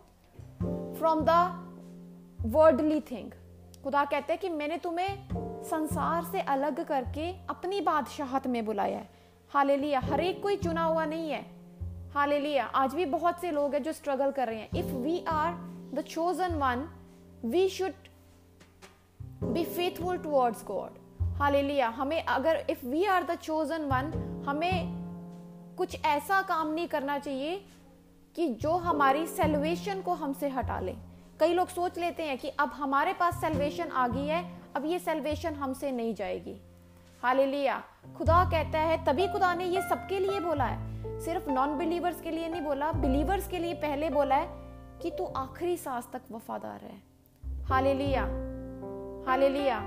from 0.64 1.26
the 1.30 1.30
worldly 2.46 3.00
thing 3.02 3.32
खुदा 3.84 4.04
कहते 4.06 4.34
हैं 4.34 4.42
कि 4.42 4.50
मैंने 4.50 4.78
तुम्हें 4.78 5.64
संसार 5.64 6.24
से 6.24 6.42
अलग 6.42 6.84
करके 6.86 7.32
अपनी 7.50 7.82
बादशाहत 7.82 8.48
में 8.48 8.66
बुलाया 8.66 8.98
है। 8.98 9.10
हाले 9.52 9.78
लिया 9.78 10.00
हर 10.00 10.20
एक 10.20 10.42
कोई 10.44 10.56
चुना 10.56 10.84
हुआ 10.84 11.06
नहीं 11.06 11.30
है। 11.30 11.42
हाले 12.14 12.40
लिया 12.40 12.66
आज 12.66 12.94
भी 12.94 13.06
बहुत 13.06 13.42
से 13.42 13.52
लोग 13.52 13.74
हैं 13.74 13.84
जो 13.84 13.92
स्ट्रगल 13.92 14.32
कर 14.32 14.48
रहे 14.48 14.60
हैं। 14.60 14.70
If 14.78 14.94
we 14.96 15.24
are 15.28 15.54
the 15.94 16.04
chosen 16.08 16.56
one 16.56 16.88
we 17.46 17.68
should 17.70 17.94
be 19.44 19.64
faithful 19.66 20.18
towards 20.18 20.64
God 20.66 20.98
hallelujah. 21.40 21.90
हमें 21.90 22.24
अगर 22.24 22.66
if 22.70 22.86
we 22.86 23.06
are 23.06 23.24
the 23.24 23.36
chosen 23.36 23.82
one 23.82 24.12
हमें 24.48 25.00
कुछ 25.78 26.06
ऐसा 26.06 26.42
काम 26.42 26.74
नहीं 26.74 26.88
करना 26.88 27.20
चाहिए 27.20 27.66
कि 28.36 28.48
जो 28.48 28.72
हमारी 28.72 29.28
सेल्वेशन 29.28 30.02
को 30.02 30.14
हमसे 30.14 30.50
हटा 30.50 30.80
ले। 30.80 30.96
कई 31.40 31.54
लोग 31.54 31.68
सोच 31.68 31.98
लेते 31.98 32.24
हैं 32.24 32.38
कि 32.38 32.50
अब 32.50 32.70
हमारे 32.70 33.14
पास 33.14 33.42
सेल्वेशन 33.42 33.88
आ 33.88 34.08
गई 34.08 34.26
है, 34.26 34.44
अब 34.76 34.86
ये 34.86 35.00
सेल्वेशन 35.00 35.54
हमसे 35.54 35.92
नहीं 35.92 36.16
जाएगी। 36.16 36.62
हालेलुया। 37.24 37.84
खुदा 38.18 38.44
कहता 38.46 38.80
है, 38.80 39.06
तभी 39.06 39.28
खुदा 39.28 39.54
ने 39.54 39.66
ये 39.66 39.82
सबके 39.82 40.20
लिए 40.20 40.40
बोला 40.40 40.64
है। 40.64 41.20
सिर्फ़ 41.20 41.50
नॉन 41.50 41.78
बिलीवर्स 41.78 42.22
के 42.22 42.32
लिए 42.32 42.50
नहीं 42.50 42.62
बोला 42.62 42.92
बिलीवर्स 42.92 43.48
के 43.48 43.60
लिए 43.60 43.74
पहले 43.74 44.10
बोला 44.10 44.36
है 44.36 44.48
कि 45.02 45.12
तू 45.12 45.26
आखिरी 45.26 45.78
सांस 45.78 46.08
तक 46.14 46.22
वफादार 46.32 46.82
है 46.84 47.02
हालेलुया। 47.64 48.24
हालेलुया। 49.28 49.80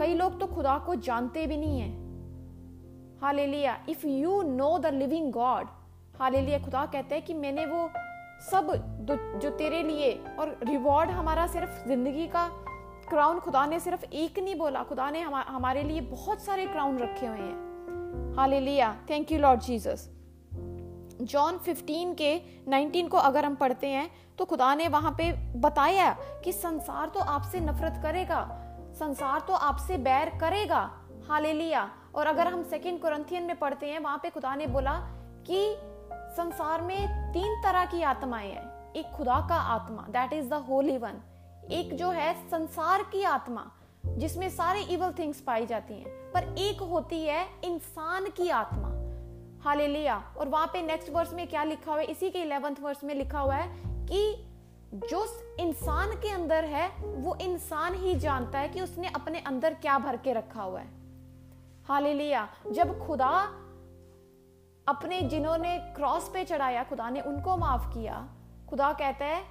कई 0.00 0.14
लोग 0.14 0.38
तो 0.40 0.46
खुदा 0.46 0.78
को 0.78 0.94
जानते 0.94 1.46
भी 1.46 1.56
नहीं 1.56 1.80
है। 1.80 1.88
Hallelujah. 3.20 3.76
If 3.88 4.06
you 4.06 4.42
know 4.42 4.78
the 4.78 4.86
living 4.86 5.32
God 5.32 5.66
hallelujah 6.20 6.58
खुदा 6.58 6.84
कहते 6.86 7.14
हैं 7.14 7.24
कि 7.24 7.34
मैंने 7.34 7.66
वो 7.66 7.88
सब 8.40 8.72
जो 9.42 9.50
तेरे 9.50 9.82
लिए 9.82 10.12
और 10.38 10.58
रिवॉर्ड 10.64 11.10
हमारा 11.10 11.46
सिर्फ़ 11.46 11.88
ज़िंदगी 11.88 12.26
का 12.26 12.46
क्राउन 13.08 13.38
खुदा 13.38 13.66
ने 13.66 13.80
सिर्फ़ 13.80 14.04
एक 14.04 14.38
नहीं 14.38 14.54
बोला। 14.54 14.82
खुदा 14.82 15.10
ने 15.10 15.20
हम, 15.20 15.34
हमारे 15.34 15.82
लिए 15.82 16.00
बहुत 16.00 16.40
सारे 16.40 16.66
क्राउन 16.66 16.98
रखे 16.98 17.26
हुए 17.26 17.38
हैं। 17.38 18.34
Hallelujah. 18.36 18.94
Thank 19.10 19.32
you 19.32 19.38
Lord 19.38 19.60
Jesus 19.60 20.08
John 21.22 21.58
15 21.58 22.14
के 22.14 22.34
19 22.68 23.08
को 23.08 23.18
अगर 23.18 23.44
हम 23.44 23.54
पढ़ते 23.54 23.86
हैं 23.86 24.10
तो 24.38 24.44
खुदा 24.44 24.74
ने 24.74 24.88
वहाँ 24.88 25.14
पे 25.18 25.32
बताया 25.60 26.10
कि 26.44 26.52
संसार 26.52 27.08
तो 27.08 27.20
आपसे 27.20 27.60
नफरत 27.60 28.00
करेगा 28.02 28.40
संसार 29.00 29.40
तो 29.40 29.52
आपसे 29.52 29.98
बैर 29.98 30.28
करेगा। 30.28 30.98
हालेलुया। 31.28 31.90
और 32.14 32.26
अगर 32.26 32.46
हम 32.46 32.62
सेकंड 32.62 33.00
कुरंथियन 33.00 33.42
में 33.42 33.58
पढ़ते 33.58 33.86
हैं, 33.86 33.98
वहाँ 33.98 34.20
पे 34.22 34.30
खुदा 34.30 34.54
ने 34.54 34.66
बोला 34.66 34.92
कि 35.50 35.76
संसार 36.12 36.82
में 36.82 37.32
तीन 37.32 37.62
तरह 37.64 37.86
की 37.86 38.02
आत्माएँ 38.02 38.50
हैं। 38.50 38.92
एक 38.92 39.06
खुदा 39.06 39.46
का 39.48 39.54
आत्मा 39.54 40.02
that 40.02 40.32
is 40.32 40.50
the 40.50 40.54
holy 40.54 40.98
one 40.98 41.20
एक 41.70 41.96
जो 41.96 42.10
है 42.10 42.48
संसार 42.50 43.02
की 43.02 43.22
आत्मा, 43.22 43.70
जिसमें 44.06 44.48
सारे 44.48 44.80
इवल 44.82 45.12
थिंग्स 45.18 45.40
पाई 45.40 45.66
जाती 45.66 45.94
हैं। 45.94 46.32
पर 46.32 46.54
एक 46.58 46.80
होती 46.80 47.24
है 47.24 47.46
इंसान 47.64 48.24
की 48.24 48.48
आत्मा। 48.48 48.88
हालेलुया। 49.68 50.34
और 50.38 50.48
वहाँ 50.48 50.66
पे 50.66 50.82
नेक्स्ट 50.82 51.10
वर्स 51.10 51.32
में 51.32 51.46
क्या 51.46 51.64
लिखा 51.64 51.92
हुआ 51.92 52.00
है? 52.00 52.06
इसी 52.06 52.30
के 52.30 52.38
इलेवेंथ 52.38 52.76
वर्स 52.80 53.04
में 53.04 53.14
लिखा 53.14 53.40
हुआ 53.40 53.54
है 53.54 53.82
कि 53.86 54.49
जो 54.92 55.24
इंसान 55.60 56.10
के 56.12 56.30
अंदर 56.30 56.64
है, 56.64 56.88
वो 56.98 57.34
इंसान 57.36 57.94
ही 57.94 58.14
जानता 58.14 58.58
है 58.58 58.68
कि 58.68 58.80
उसने 58.80 59.08
अपने 59.08 59.40
अंदर 59.40 59.74
क्या 59.74 59.98
भर 59.98 60.16
के 60.16 60.32
रखा 60.32 60.62
हुआ 60.62 60.80
है। 60.80 60.88
हालेलुया। 61.88 62.48
जब 62.72 63.06
खुदा 63.06 63.30
अपने 64.86 65.20
जिन्होंने 65.20 65.78
क्रॉस 65.96 66.28
पे 66.28 66.44
चढ़ाया, 66.44 66.84
खुदा 66.84 67.10
ने 67.10 67.20
उनको 67.20 67.56
माफ़ 67.56 67.88
किया, 67.94 68.28
खुदा 68.70 68.92
कहता 68.92 69.24
है 69.24 69.42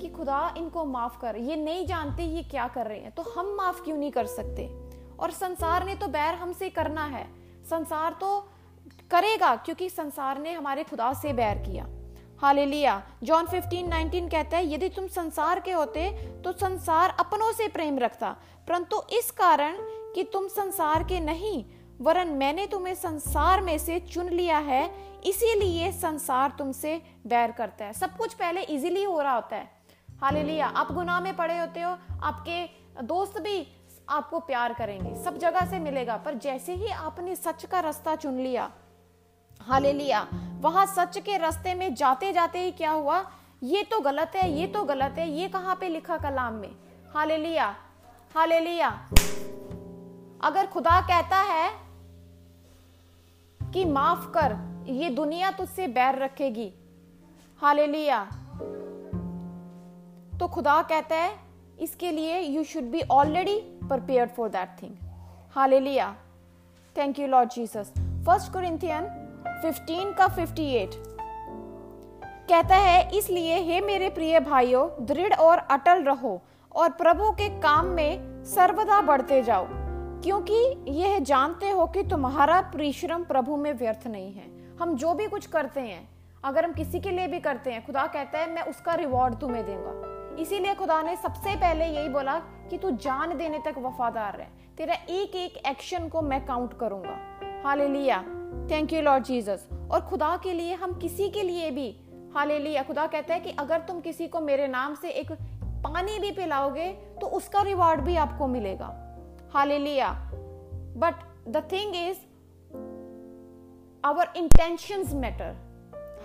कि 0.00 0.08
खुदा 0.08 0.54
इनको 0.56 0.84
माफ़ 0.84 1.20
कर, 1.20 1.36
ये 1.36 1.56
नहीं 1.56 1.86
जानते 1.86 2.22
ये 2.22 2.42
क्या 2.42 2.68
कर 2.68 2.86
रहे 2.86 2.98
हैं 2.98 3.12
तो 3.12 3.22
हम 3.22 3.54
माफ़ 3.54 3.82
क्यों 3.82 3.96
नहीं 3.96 4.10
कर 4.10 4.26
सकते? 4.26 4.66
और 5.20 5.30
संसार 5.30 5.84
ने 5.84 5.94
तो 5.94 6.08
बैर 6.08 6.34
हमसे 6.34 6.70
करना 6.70 7.04
है। 7.04 7.26
संसार 7.64 8.12
तो 8.12 8.40
करेगा, 9.10 9.56
क्योंकि 9.56 9.88
संसार 9.90 10.38
ने 10.38 10.52
हमारे 10.52 10.84
खुदा 10.84 11.12
से 11.12 11.32
बैर 11.32 11.58
किया। 11.58 11.84
हालेलुया। 12.40 13.02
जॉन 13.22 13.46
15 13.46 13.88
19 13.88 14.30
कहता 14.30 14.56
है, 14.56 14.72
यदि 14.72 14.88
तुम 14.88 15.06
संसार 15.06 15.60
के 15.60 15.72
होते 15.72 16.10
तो 16.44 16.52
संसार 16.52 17.16
अपनों 17.20 17.52
से 17.52 17.68
प्रेम 17.68 17.98
रखता। 17.98 18.36
परंतु 18.68 19.02
इस 19.12 19.30
कारण 19.30 19.76
कि 20.14 20.24
तुम 20.24 20.46
संसार 20.48 21.04
के 21.04 21.20
नहीं, 21.20 21.64
वरन 22.00 22.28
मैंने 22.28 22.66
तुम्हें 22.66 22.94
संसार 22.94 23.60
में 23.60 23.76
से 23.78 23.98
चुन 24.00 24.28
लिया 24.28 24.58
है, 24.58 24.90
इसीलिए 25.24 25.92
संसार 25.92 26.54
तुमसे 26.58 26.96
बैर 27.26 27.50
करता 27.50 27.84
है। 27.84 27.92
सब 27.92 28.16
कुछ 28.16 28.34
पहले 28.34 28.62
इजीली 28.62 29.04
हो 29.04 29.20
रहा 29.20 29.34
होता 29.34 29.56
है। 29.56 29.70
हालेलुया। 30.22 30.66
आप 30.66 30.92
गुनाह 30.92 31.20
में 31.20 31.34
पड़े 31.36 31.58
होते 31.58 31.80
हो, 31.80 31.96
आपके 32.22 32.64
दोस्त 33.02 33.40
भी 33.40 33.66
आपको 34.08 34.40
प्यार 34.40 34.72
करेंगे, 34.72 35.14
सब 35.24 35.38
जगह 35.38 35.66
से 35.66 35.78
मिलेगा, 35.78 36.16
पर 36.16 36.34
जैसे 36.34 36.74
ही 36.74 36.88
आपने 36.88 37.36
सच 37.36 37.64
का 37.64 37.80
रास्ता 37.80 38.14
चुन 38.16 38.38
लिया 38.38 38.70
हाले 39.60 39.92
लिया 39.92 40.26
वहाँ 40.60 40.86
सच 40.86 41.18
के 41.18 41.36
रास्ते 41.38 41.74
में 41.74 41.94
जाते 41.94 42.32
जाते 42.32 42.58
ही 42.58 42.70
क्या 42.72 42.90
हुआ? 42.90 43.24
ये 43.62 43.82
तो 43.82 44.00
गलत 44.00 44.32
है, 44.36 44.50
ये 44.50 44.66
तो 44.66 44.82
गलत 44.84 45.14
है, 45.18 45.28
ये 45.30 45.48
कहाँ 45.48 45.76
पे 45.76 45.88
लिखा 45.88 46.16
कलाम 46.16 46.54
में? 46.54 46.70
हाले 47.14 47.36
लिया 47.36 47.74
हाले 48.34 48.60
लिया 48.60 48.88
अगर 50.40 50.66
खुदा 50.66 51.00
कहता 51.00 51.36
है 51.44 51.70
कि 53.60 53.84
माफ़ 53.84 54.26
कर, 54.36 54.56
ये 54.88 55.10
दुनिया 55.10 55.50
तुझसे 55.50 55.86
बैर 55.88 56.18
रखेगी। 56.18 56.72
हाले 57.60 57.86
लिया 57.86 58.24
तो 60.40 60.48
खुदा 60.48 60.80
कहता 60.82 61.16
है, 61.16 61.34
इसके 61.80 62.10
लिए 62.10 62.38
you 62.40 62.64
should 62.64 62.90
be 62.90 63.00
already 63.10 63.58
prepare 63.84 64.28
for 64.36 64.48
that 64.48 64.76
thing 64.82 64.94
hallelujah 65.80 66.14
thank 66.96 67.18
you 67.18 67.26
Lord 67.26 67.50
Jesus 67.50 67.92
first 68.26 68.52
Corinthian 68.52 69.08
15 69.60 70.12
का 70.18 70.26
58 70.28 70.94
कहता 72.48 72.76
है, 72.76 73.10
इसलिए 73.10 73.56
हे 73.56 73.80
मेरे 73.80 74.08
प्रिय 74.08 74.40
भाइयों, 74.40 74.88
दृढ़ 75.06 75.34
और 75.34 75.58
अटल 75.58 76.02
रहो 76.02 76.40
और 76.72 76.88
प्रभु 76.92 77.30
के 77.30 77.48
काम 77.60 77.86
में 77.86 78.44
सर्वदा 78.44 79.00
बढ़ते 79.00 79.42
जाओ, 79.42 79.66
क्योंकि 80.22 80.54
यह 80.92 81.18
जानते 81.18 81.70
हो 81.70 81.86
कि 81.86 82.02
तुम्हारा 82.02 82.60
परिश्रम 82.72 83.24
प्रभु 83.24 83.56
में 83.56 83.72
व्यर्थ 83.72 84.06
नहीं 84.06 84.32
है। 84.32 84.48
हम 84.76 84.96
जो 84.96 85.14
भी 85.14 85.26
कुछ 85.26 85.46
करते 85.46 85.80
हैं, 85.80 86.08
अगर 86.44 86.64
हम 86.64 86.72
किसी 86.72 87.00
के 87.00 87.10
लिए 87.10 87.26
भी 87.26 87.40
करते 87.40 87.72
हैं, 87.72 87.84
खुदा 87.86 88.06
कहता 88.06 88.38
है, 88.38 88.50
मैं 88.54 88.62
उसका 88.62 88.94
रिवॉर्ड 88.94 89.38
तुम्हें 89.40 89.64
दूँगा। 89.66 90.42
इसीलिए 90.42 90.74
खुदा 90.74 91.00
ने 91.02 91.16
सबसे 91.16 91.56
पहले 91.56 91.86
यही 91.86 92.08
बोला 92.08 92.38
कि 92.70 92.78
तू 92.78 92.90
जान 92.90 93.36
देने 93.36 93.58
तक 93.58 93.78
वफादार 93.78 94.36
रहे। 94.36 94.46
तेरा 94.76 94.94
एक 94.94 95.36
एक 95.36 95.56
एक्शन 95.66 96.08
को 96.08 96.22
मैं 96.22 96.44
काउंट 96.46 96.78
करूँगा। 96.78 97.16
हाले 97.64 97.88
लिया 97.88 98.24
थैंक 98.70 98.92
यू 98.92 99.00
लॉर्ड 99.02 99.24
जीसस 99.24 99.68
और 99.90 100.00
खुदा 100.00 100.36
के 100.36 100.52
लिए, 100.52 100.74
हम 100.74 100.98
किसी 100.98 101.28
के 101.30 101.42
लिए 101.42 101.70
भी 101.70 101.94
हाले 102.34 102.58
लिया 102.58 102.82
खुदा 102.82 103.06
कहता 103.06 103.34
है 103.34 103.40
कि 103.40 103.50
अगर 103.58 103.80
तुम 103.80 104.00
किसी 104.00 104.28
को 104.28 104.40
मेरे 104.40 104.66
नाम 104.68 104.94
से 104.94 105.10
एक 105.10 105.32
पानी 105.84 106.18
भी 106.18 106.30
पिलाओगे 106.30 106.90
तो 107.20 107.26
उसका 107.28 107.62
रिवॉर्ड 107.62 108.00
भी 108.00 108.16
आपको 108.16 108.46
मिलेगा। 108.46 108.86
Hallelujah 109.78 110.10
but 110.96 111.14
the 111.48 111.62
thing 111.72 111.96
is 111.96 112.18
our 114.04 114.32
intention 114.36 115.04
matter 115.16 115.56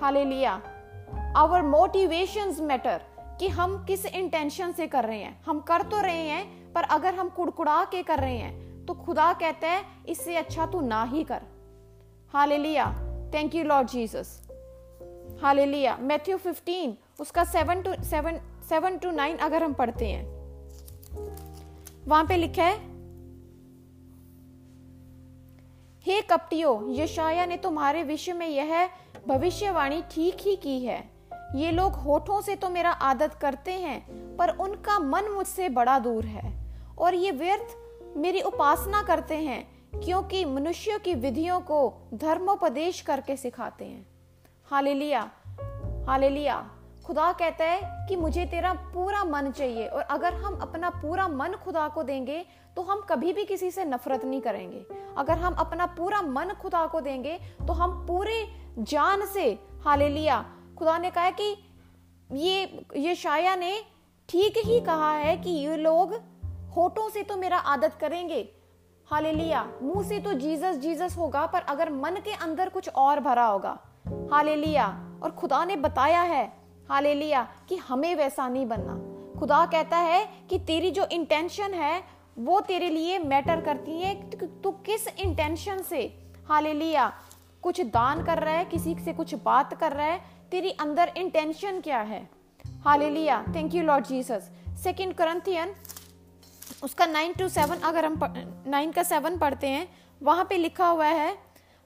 hallelujah 0.26 0.62
our 1.38 1.62
motivation 1.62 2.56
matter 2.62 3.02
कि 3.40 3.48
हम 3.50 3.84
किस 3.86 4.06
इंटेंशन 4.06 4.72
से 4.72 4.88
कर 4.88 5.06
रहे 5.06 5.20
हैं। 5.20 5.42
हम 5.44 5.60
कर 5.62 5.82
तो 5.82 6.02
रहे 6.02 6.28
हैं, 6.28 6.74
पर 6.74 6.84
अगर 6.90 7.14
हम 7.14 7.30
कुड़कुड़ा 7.30 7.84
के 7.86 8.04
कर 8.04 8.20
रहे 8.20 8.38
हैं 8.38 8.86
तो 8.86 8.94
खुदा 8.96 9.32
कहता 9.34 9.68
है, 9.68 9.84
इससे 10.08 10.36
अच्छा 10.36 10.66
तू 10.66 10.82
ना 10.82 11.04
ही 11.04 11.24
कर। 11.24 11.42
हाले 12.34 12.58
लिया 12.58 12.86
thank 13.34 13.56
you 13.56 13.64
Lord 13.64 13.88
Jesus 13.88 14.40
hallelujah 15.66 15.98
Matthew 16.02 16.38
fifteen 16.38 16.98
उसका 17.20 17.44
seven 17.44 17.82
to 17.82 17.94
seven 18.04 18.40
seven 18.70 18.98
to 18.98 19.12
nine 19.12 19.38
अगर 19.38 19.64
हम 19.64 19.74
पढ़ते 19.74 20.06
हैं। 20.06 20.24
वहाँ 22.08 22.24
पे 22.26 22.38
लिखा 22.38 22.64
है, 22.64 22.76
हे 26.06 26.22
कपटियो 26.22 26.88
यशाया 26.92 27.46
ने 27.46 27.58
तुम्हारे 27.58 28.04
विषय 28.04 28.34
में 28.34 28.48
यह 28.48 28.90
भविष्यवाणी 29.28 30.02
ठीक 30.12 30.42
ही 30.42 30.56
की 30.56 30.80
है। 30.86 31.04
ये 31.56 31.72
लोग 31.72 31.94
होठों 31.94 32.42
से 32.42 32.56
तो 32.56 32.70
मेरा 32.70 32.92
आदत 33.04 33.34
करते 33.34 33.72
हैं, 33.72 34.00
पर 34.38 34.50
उनका 34.58 34.98
मन 35.00 35.30
मुझसे 35.30 35.70
बड़ा 35.70 35.98
दूर 36.00 36.26
है, 36.26 36.54
और 36.98 37.14
ये 37.14 37.32
व्यर्थ 37.34 37.76
मेरी 38.18 38.42
उपासना 38.42 39.02
करते 39.04 39.36
हैं। 39.38 39.64
क्योंकि 40.04 40.44
मनुष्यों 40.46 41.00
की 41.00 41.14
विधियों 41.14 41.60
को 41.62 41.80
धर्मोपदेश 42.14 43.02
करके 43.02 43.36
सिखाते 43.38 43.86
हैं। 43.86 44.06
Hallelujah 44.72 45.30
hallelujah. 46.08 46.56
खुदा 47.06 47.32
कहता 47.32 47.66
है 47.66 48.08
कि 48.08 48.16
मुझे 48.16 48.46
तेरा 48.46 48.74
पूरा 48.94 49.24
मन 49.24 49.52
चाहिए 49.52 49.88
और 49.88 50.02
अगर 50.02 50.34
हम 50.34 50.56
अपना 50.56 50.90
पूरा 50.90 51.28
मन 51.28 51.56
खुदा 51.64 51.88
को 51.88 52.04
देंगे 52.04 52.46
तो 52.76 52.82
हम 52.82 53.02
कभी 53.10 53.34
भी 53.34 53.46
किसी 53.46 53.72
से 53.72 53.86
नफरत 53.86 54.26
नहीं 54.26 54.42
करेंगे। 54.42 54.86
अगर 55.18 55.38
हम 55.38 55.54
अपना 55.54 55.86
पूरा 55.86 56.22
मन 56.22 56.54
खुदा 56.62 56.86
को 56.86 57.02
देंगे 57.02 57.38
तो 57.68 57.74
हम 57.74 58.06
पूरे 58.08 58.44
जान 58.80 59.26
से 59.26 59.48
हाले 59.86 60.10
लिया 60.10 60.44
खुदा 60.78 60.98
ने 60.98 61.12
कहा 61.12 61.30
कि 61.30 61.56
ये 62.32 62.86
ये 62.98 63.16
शाया 63.16 63.56
ने 63.56 63.78
ठीक 64.30 64.58
ही 64.58 64.80
कहा 64.80 65.12
है 65.12 65.38
कि 65.38 65.50
ये 65.50 65.78
लोग 65.78 66.14
होठों 66.76 67.10
से 67.10 67.24
तो 67.24 67.38
मेरा 67.38 67.58
आदत 67.58 67.94
करेंगे 68.02 68.42
हाले 69.10 69.32
लिया 69.32 69.64
मुँह 69.82 70.04
से 70.04 70.20
तो 70.20 70.34
जीसस 70.34 70.78
जीसस 70.78 71.16
होगा, 71.18 71.46
पर 71.46 71.62
अगर 71.62 71.90
मन 71.90 72.16
के 72.26 72.34
अंदर 72.34 72.70
कुछ 72.70 72.90
और 72.90 73.20
भरा 73.20 73.46
होगा। 73.46 73.78
हाले 74.32 74.56
लिया 74.56 74.86
और 75.24 75.32
खुदा 75.32 75.64
ने 75.66 75.76
बताया 75.76 76.22
है 76.22 76.46
हाले 76.90 77.14
लिया 77.14 77.48
कि 77.70 77.76
हमें 77.78 78.16
वैसा 78.16 78.48
नहीं 78.48 78.66
बनना। 78.66 79.40
खुदा 79.40 79.66
कहता 79.66 79.98
है 79.98 80.26
कि 80.50 80.60
तेरी 80.60 80.92
जो 80.92 81.06
इंटेंशन 81.06 81.74
है, 81.74 82.04
वो 82.38 82.60
तेरे 82.62 82.90
लिए 82.90 83.20
मैटर 83.20 83.62
करती 83.62 84.00
है। 84.02 84.14
तू 84.62 84.72
किस 84.86 85.08
इंटेंशन 85.10 85.82
से? 85.82 86.02
हाले 86.50 86.74
लिया 86.74 87.12
कुछ 87.64 87.82
दान 87.84 88.24
कर 88.26 88.40
रहा 88.40 88.54
है, 88.54 88.66
किसी 88.66 88.96
से 88.96 89.14
कुछ 89.14 89.34
बात 89.36 89.74
कर 89.74 89.92
रहा 89.92 90.06
है, 90.06 90.22
तेरी 90.52 90.72
अंदर 90.72 91.12
इंटेंशन 91.18 91.80
क्या 91.82 92.00
है? 92.02 92.28
Hallelujah 93.10 93.44
thank 93.56 93.76
you 93.76 93.84
Lord 93.84 94.06
Jesus 94.06 94.50
second 94.84 95.14
Corinthian 95.14 95.74
उसका 96.86 97.06
नाइन 97.06 97.34
टू 97.34 97.48
सेवन 97.50 97.80
अगर 97.84 98.06
हम 98.06 98.20
नाइन 98.68 98.92
का 98.92 99.04
सेवन 99.04 99.38
पढ़ते 99.38 99.68
हैं 99.68 99.88
वहाँ 100.22 100.46
पे 100.50 100.58
लिखा 100.58 100.88
हुआ 100.88 101.06
है 101.06 101.34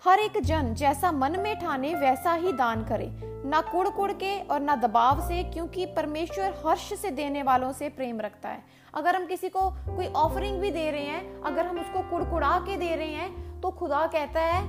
हर 0.03 0.19
एक 0.19 0.39
जन 0.41 0.73
जैसा 0.73 1.11
मन 1.11 1.39
में 1.39 1.55
ठाने 1.59 1.93
वैसा 1.95 2.33
ही 2.33 2.51
दान 2.53 2.83
करे। 2.83 3.07
ना 3.49 3.61
कुड़ 3.61 3.87
कुड़ 3.89 4.11
के 4.13 4.39
और 4.41 4.59
ना 4.59 4.75
दबाव 4.75 5.21
से 5.27 5.43
क्योंकि 5.43 5.85
परमेश्वर 5.95 6.53
हर्ष 6.65 6.93
से 6.93 7.11
देने 7.11 7.43
वालों 7.43 7.71
से 7.73 7.89
प्रेम 7.89 8.19
रखता 8.21 8.49
है। 8.49 8.63
अगर 8.93 9.15
हम 9.15 9.25
किसी 9.25 9.49
को 9.49 9.69
कोई 9.87 10.07
ऑफरिंग 10.17 10.59
भी 10.61 10.71
दे 10.71 10.89
रहे 10.91 11.05
हैं 11.05 11.41
अगर 11.43 11.67
हम 11.67 11.79
उसको 11.79 12.01
कुड़कुड़ा 12.09 12.59
के 12.59 12.77
दे 12.77 12.95
रहे 12.95 13.13
हैं 13.13 13.61
तो 13.61 13.71
खुदा 13.71 14.05
कहता 14.07 14.41
है 14.41 14.61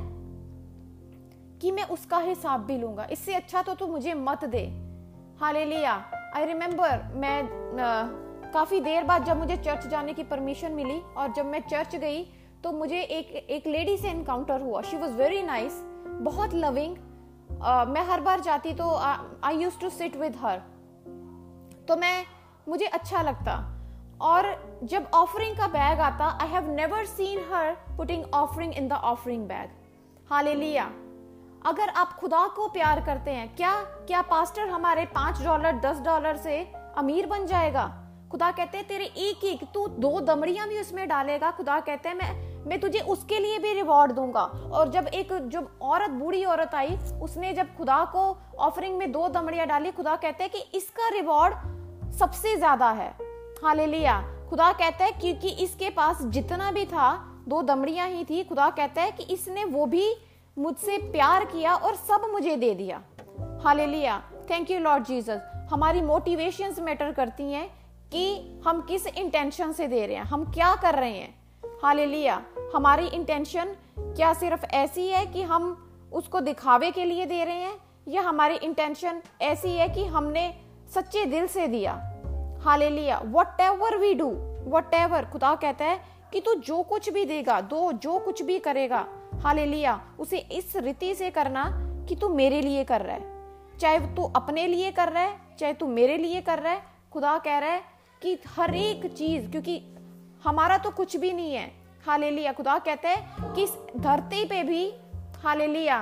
कि 1.60 1.70
मैं 1.70 1.84
उसका 1.88 2.18
हिसाब 2.20 2.64
भी 2.66 2.78
लूँगा। 2.78 3.06
इससे 3.12 3.34
अच्छा 3.34 3.62
तो 3.62 3.74
तू 3.74 3.86
मुझे 3.86 4.14
मत 4.14 4.44
दे। 4.46 4.66
हाले 5.40 5.64
लिया 5.64 5.92
आई 6.36 6.44
रिमेम्बर 6.46 7.02
मैं 7.14 7.38
आ, 7.80 8.29
काफ़ी 8.52 8.80
देर 8.80 9.04
बाद 9.04 9.24
जब 9.24 9.38
मुझे 9.38 9.56
चर्च 9.56 9.86
जाने 9.86 10.12
की 10.12 10.22
परमिशन 10.22 10.72
मिली 10.72 11.00
और 11.16 11.32
जब 11.32 11.46
मैं 11.46 11.60
चर्च 11.68 11.96
गई 11.96 12.22
तो 12.64 12.72
मुझे 12.72 13.00
एक 13.00 13.30
एक 13.50 13.66
लेडी 13.66 13.96
से 13.96 14.10
इनकाउंटर 14.10 14.60
हुआ। 14.60 14.82
शी 14.82 14.96
वॉज़ 14.96 15.12
वेरी 15.12 15.42
नाइस 15.42 15.80
बहुत 16.22 16.54
लविंग 16.54 16.96
uh, 16.96 17.86
मैं 17.88 18.06
हर 18.06 18.20
बार 18.20 18.40
जाती 18.40 18.72
तो 18.74 18.88
I 19.44 19.56
used 19.56 19.78
to 19.80 19.90
sit 19.90 20.16
with 20.16 20.36
her 20.36 20.58
तो 21.88 21.96
मैं 21.96 22.24
मुझे 22.68 22.86
अच्छा 22.86 23.22
लगता। 23.22 23.56
और 24.20 24.46
जब 24.84 25.06
ऑफरिंग 25.14 25.56
का 25.56 25.66
बैग 25.66 26.00
आता 26.00 26.26
I 26.42 26.48
have 26.48 26.70
never 26.70 27.04
seen 27.04 27.44
her 27.52 27.72
putting 27.96 28.24
offering 28.34 28.74
in 28.74 28.88
the 28.88 28.92
offering 28.92 29.46
bag 29.48 29.70
hallelujah 30.54 30.84
अगर 31.66 31.88
आप 31.88 32.12
खुदा 32.12 32.46
को 32.46 32.68
प्यार 32.68 33.04
करते 33.04 33.30
हैं 33.30 33.54
क्या 33.56 33.72
क्या 34.06 34.22
पास्टर 34.22 34.68
हमारे 34.68 35.04
पाँच 35.04 35.42
डॉलर 35.42 35.80
दस 35.80 36.00
डॉलर 36.00 36.36
से 36.36 36.60
अमीर 36.96 37.26
बन 37.26 37.46
जाएगा? 37.46 37.99
खुदा 38.30 38.50
कहते 38.50 38.78
हैं, 38.78 38.86
तेरे 38.86 39.04
एक 39.04 39.44
एक 39.44 39.64
तू 39.74 39.86
दो 39.88 40.20
दमड़ियाँ 40.20 40.68
भी 40.68 40.78
उसमें 40.80 41.08
डालेगा। 41.08 41.50
खुदा 41.50 41.78
कहते 41.80 42.08
हैं, 42.08 42.16
मैं 42.16 42.48
मैं 42.60 42.78
तुझे 42.80 43.00
उसके 43.00 43.38
लिए 43.38 43.58
भी 43.58 43.72
रिवॉर्ड 43.72 44.12
दूँगा। 44.12 44.42
और 44.72 44.88
जब 44.88 45.06
एक, 45.06 45.32
जब 45.48 45.68
औरत, 45.82 46.10
बूढ़ी 46.10 46.44
औरत 46.44 46.74
आई, 46.74 46.96
उसने 47.22 47.52
जब 47.52 47.74
खुदा 47.76 48.04
को 48.04 48.36
ऑफरिंग 48.58 48.96
में 48.98 49.12
दो 49.12 49.28
दमड़ियाँ 49.28 49.66
डाली, 49.66 49.90
खुदा 49.90 50.16
कहते 50.16 50.44
हैं 50.44 50.52
कि 50.52 50.78
इसका 50.78 51.08
रिवॉर्ड 51.08 51.54
सबसे 52.12 52.56
ज़्यादा 52.56 52.90
है। 52.90 53.08
हाले 53.64 53.86
लिया 53.86 54.20
खुदा 54.50 54.70
कहता 54.72 55.04
है, 55.04 55.12
क्योंकि 55.12 55.48
इसके 55.64 55.90
पास 55.90 56.22
जितना 56.22 56.70
भी 56.72 56.84
था, 56.86 57.12
दो 57.48 57.62
दमड़ियाँ 57.62 58.08
ही 58.08 58.24
थी। 58.24 58.42
खुदा 58.44 58.68
कहता 58.70 59.02
है 59.02 59.10
कि 59.10 59.32
इसने 59.34 59.64
वो 59.64 59.86
भी 59.86 60.14
मुझसे 60.56 60.98
प्यार 61.12 61.44
किया 61.44 61.74
और 61.74 61.94
सब 61.96 62.28
मुझे 62.32 62.56
दे 62.56 62.74
दिया। 62.74 63.02
Hallelujah 63.86 64.22
thank 64.50 64.70
you 64.70 64.78
Lord 64.78 65.04
Jesus 65.04 65.40
हमारी 65.70 66.00
मोटिवेशंस 66.02 66.78
मैटर 66.80 67.12
करती 67.12 67.52
हैं। 67.52 67.68
कि 68.12 68.60
हम 68.66 68.80
किस 68.80 69.06
इंटेंशन 69.06 69.72
से 69.72 69.88
दे 69.88 70.06
रहे 70.06 70.16
हैं? 70.16 70.22
हम 70.22 70.52
क्या 70.52 70.74
कर 70.74 70.94
रहे 70.94 71.18
हैं? 71.18 71.34
हालेलुया 71.82 72.42
हमारी 72.74 73.06
इंटेंशन 73.06 73.76
क्या 73.98 74.32
सिर्फ़ 74.34 74.64
ऐसी 74.64 75.08
है 75.08 75.26
कि 75.26 75.42
हम 75.42 75.90
उसको 76.12 76.40
दिखावे 76.40 76.90
के 76.90 77.04
लिए 77.04 77.26
दे 77.26 77.44
रहे 77.44 77.54
हैं? 77.54 77.74
या 78.08 78.22
हमारी 78.22 78.54
इंटेंशन 78.54 79.22
ऐसी 79.42 79.68
है 79.68 79.88
कि 79.88 80.04
हमने 80.04 80.54
सच्चे 80.94 81.24
दिल 81.24 81.46
से 81.46 81.66
दिया? 81.66 81.92
Hallelujah 82.64 83.22
whatever 83.60 83.96
we 83.96 84.14
do 84.14 84.30
whatever 84.94 85.24
खुदा 85.24 85.54
कहता 85.54 85.84
है 85.84 86.00
कि 86.32 86.40
तू 86.40 86.54
जो 86.54 86.82
कुछ 86.82 87.10
भी 87.10 87.24
देगा, 87.24 87.60
दो, 87.60 87.92
जो 87.92 88.18
कुछ 88.18 88.42
भी 88.42 88.58
करेगा 88.58 89.06
हालेलुया 89.34 90.00
उसे 90.18 90.38
इस 90.38 90.76
रीति 90.76 91.14
से 91.14 91.30
करना 91.30 91.64
कि 92.08 92.16
तू 92.16 92.28
मेरे 92.28 92.60
लिए 92.60 92.84
कर 92.84 93.00
रहा 93.00 93.16
है। 93.16 93.22
चाहे 93.78 93.98
तू 93.98 94.22
अपने 94.36 94.66
लिए 94.66 94.90
कर 94.90 95.08
रहा 95.08 95.22
है, 95.22 95.38
चाहे 95.58 95.72
तू 95.72 95.86
मेरे 95.86 96.16
लिए 96.16 96.40
कर 96.40 96.58
रहा 96.58 96.72
है, 96.72 96.82
खुदा 97.12 97.38
कह 97.38 97.58
रहा 97.58 97.70
है 97.70 97.99
कि 98.22 98.38
हर 98.48 98.74
एक 98.74 99.06
चीज़, 99.14 99.50
क्योंकि 99.50 99.82
हमारा 100.44 100.78
तो 100.78 100.90
कुछ 100.90 101.16
भी 101.16 101.32
नहीं 101.32 101.54
है। 101.54 101.70
हाले 102.06 102.30
लिया 102.30 102.52
खुदा 102.52 102.78
कहते 102.78 103.08
हैं 103.08 103.52
कि 103.54 103.62
इस 103.62 103.72
धरती 103.96 104.44
पे 104.44 104.62
भी 104.62 104.92
हाले 105.42 105.66
लिया 105.66 105.98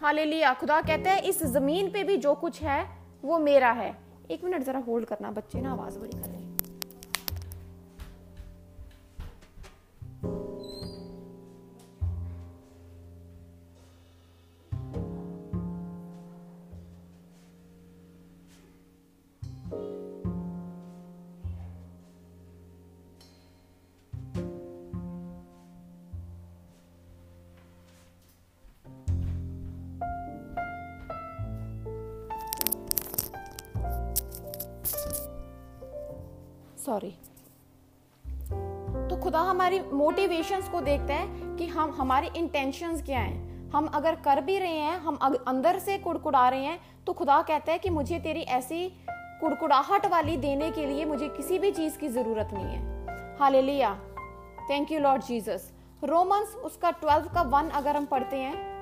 हाले 0.00 0.24
लिया 0.24 0.52
खुदा 0.54 0.80
कहते 0.80 1.10
हैं 1.10 1.22
इस 1.22 1.42
ज़मीन 1.44 1.90
पे 1.90 2.02
भी 2.04 2.16
जो 2.16 2.34
कुछ 2.34 2.62
है, 2.62 2.84
वो 3.24 3.38
मेरा 3.38 3.70
है। 3.72 3.94
एक 4.30 4.44
मिनट 4.44 4.62
जरा 4.62 4.78
होल्ड 4.78 5.06
करना, 5.06 5.30
बच्चे 5.30 5.60
ना 5.60 5.72
आवाज़ 5.72 5.98
बड़ी 5.98 6.10
कर 6.10 6.18
रहे 6.18 6.36
हैं। 6.36 6.42
सॉरी 36.86 37.10
तो 39.08 39.16
खुदा 39.16 39.40
हमारी 39.40 39.80
मोटिवेशंस 39.92 40.68
को 40.68 40.80
देखता 40.80 41.14
है 41.14 41.56
कि 41.56 41.66
हम, 41.66 41.90
हमारी 41.90 42.28
इंटेंशंस 42.36 43.02
क्या 43.02 43.20
हैं। 43.20 43.70
हम 43.70 43.86
अगर 43.86 44.14
कर 44.14 44.40
भी 44.40 44.58
रहे 44.58 44.78
हैं, 44.78 44.98
हम 44.98 45.16
अंदर 45.46 45.78
से 45.78 45.98
कुड़कुड़ा 45.98 46.48
रहे 46.48 46.64
हैं 46.64 47.04
तो 47.06 47.12
खुदा 47.12 47.40
कहता 47.42 47.72
है 47.72 47.78
कि 47.78 47.90
मुझे 47.90 48.18
तेरी 48.18 48.40
ऐसी 48.40 48.88
कुड़कुड़ाहट 49.10 50.06
वाली 50.06 50.36
देने 50.36 50.70
के 50.70 50.86
लिए 50.86 51.04
मुझे 51.04 51.28
किसी 51.28 51.58
भी 51.58 51.70
चीज़ 51.70 51.98
की 51.98 52.08
ज़रूरत 52.08 52.50
नहीं 52.52 52.66
है। 52.66 53.38
हाल 53.38 53.54
thank 54.70 54.92
you 54.92 55.00
Lord 55.00 55.22
Jesus 55.22 55.72
Romans 56.04 56.54
उसका 56.56 56.90
ट्वेल्व 56.90 57.28
का 57.34 57.42
वन 57.42 57.68
अगर 57.70 57.96
हम 57.96 58.06
पढ़ते 58.06 58.36
हैं 58.36 58.73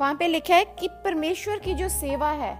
वहाँ 0.00 0.14
पे 0.14 0.26
लिखा 0.26 0.54
है 0.54 0.64
कि 0.64 0.88
परमेश्वर 0.88 1.58
की 1.58 1.74
जो 1.74 1.88
सेवा 1.88 2.30
है, 2.30 2.54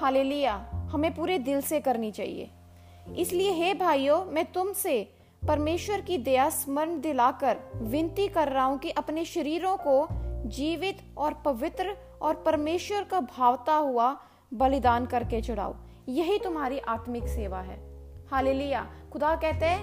हालेलुया, 0.00 0.70
हमें 0.72 1.14
पूरे 1.14 1.38
दिल 1.38 1.60
से 1.60 1.80
करनी 1.80 2.10
चाहिए। 2.10 2.50
इसलिए, 3.16 3.50
हे 3.50 3.74
भाइयों, 3.74 4.24
मैं 4.24 4.52
तुमसे 4.52 5.14
परमेश्वर 5.48 6.00
की 6.00 6.18
दया 6.18 6.50
स्मरण 6.50 7.00
दिलाकर 7.00 7.56
विनती 7.74 8.28
कर 8.28 8.48
रहा 8.48 8.64
हूँ 8.64 8.78
कि 8.78 8.90
अपने 8.90 9.24
शरीरों 9.24 9.76
को 9.76 10.08
जीवित 10.48 11.14
और 11.18 11.34
पवित्र 11.34 11.96
और 12.22 12.34
परमेश्वर 12.34 13.04
का 13.04 13.20
भावता 13.20 13.74
हुआ 13.74 14.16
बलिदान 14.54 15.06
करके 15.06 15.40
चढ़ाओ। 15.40 15.74
यही 16.08 16.38
तुम्हारी 16.38 16.78
आत्मिक 16.78 17.28
सेवा 17.28 17.60
है। 17.60 17.76
हालेलुया। 18.30 18.90
खुदा 19.12 19.36
कहते 19.36 19.66
हैं 19.66 19.82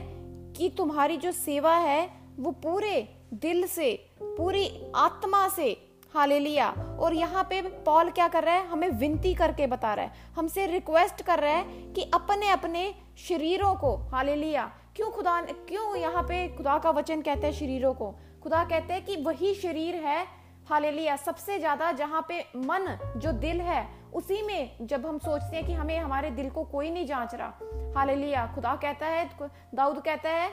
कि 0.53 0.69
तुम्हारी 0.69 1.17
जो 1.17 1.31
सेवा 1.31 1.75
है, 1.75 2.09
वो 2.39 2.51
पूरे 2.51 3.15
दिल 3.33 3.67
से, 3.67 4.09
पूरी 4.21 4.91
आत्मा 4.95 5.47
से 5.47 5.88
हालेलुया 6.15 6.69
और 6.99 7.13
यहाँ 7.13 7.43
पे 7.43 7.61
पॉल 7.85 8.09
क्या 8.09 8.27
कर 8.27 8.43
रहा 8.43 8.55
है? 8.55 8.67
हमें 8.67 8.89
विनती 8.89 9.33
करके 9.33 9.67
बता 9.67 9.93
रहा 9.93 10.05
है। 10.05 10.33
हमसे 10.35 10.65
रिक्वेस्ट 10.67 11.21
कर 11.21 11.39
रहा 11.39 11.51
है 11.51 11.63
कि 11.93 12.09
अपने 12.13 12.49
अपने 12.49 12.93
शरीरों 13.17 13.73
को 13.75 13.95
हालेलुया 14.11 14.71
क्यों 14.95 15.11
खुदा 15.11 15.41
क्यों 15.41 15.95
यहाँ 15.95 16.23
पे 16.23 16.47
खुदा 16.57 16.77
का 16.77 16.89
वचन 16.89 17.21
कहते 17.21 17.47
हैं 17.47 17.53
शरीरों 17.53 17.93
को? 17.93 18.11
खुदा 18.43 18.63
कहते 18.63 18.93
हैं 18.93 19.05
कि 19.05 19.15
वही 19.15 19.53
शरीर 19.53 19.95
है 19.95 20.25
हालेलुया 20.69 21.15
सबसे 21.15 21.59
ज़्यादा 21.59 21.91
जहाँ 21.91 22.25
पे 22.29 22.39
मन, 22.55 22.97
जो 23.17 23.31
दिल 23.31 23.61
है, 23.61 23.87
उसी 24.13 24.41
में 24.41 24.77
जब 24.81 25.05
हम 25.05 25.17
सोचते 25.17 25.55
हैं 25.55 25.65
कि 25.65 25.73
हमें, 25.73 25.97
हमारे 25.99 26.29
दिल 26.31 26.49
को 26.49 26.63
कोई 26.63 26.89
नहीं 26.89 27.05
जाँच 27.05 27.35
रहा। 27.35 27.93
हालेलुया 27.95 28.45
खुदा 28.55 28.75
कहता 28.75 29.05
है, 29.05 29.29
दाऊद 29.75 30.01
कहता 30.01 30.29
है 30.29 30.51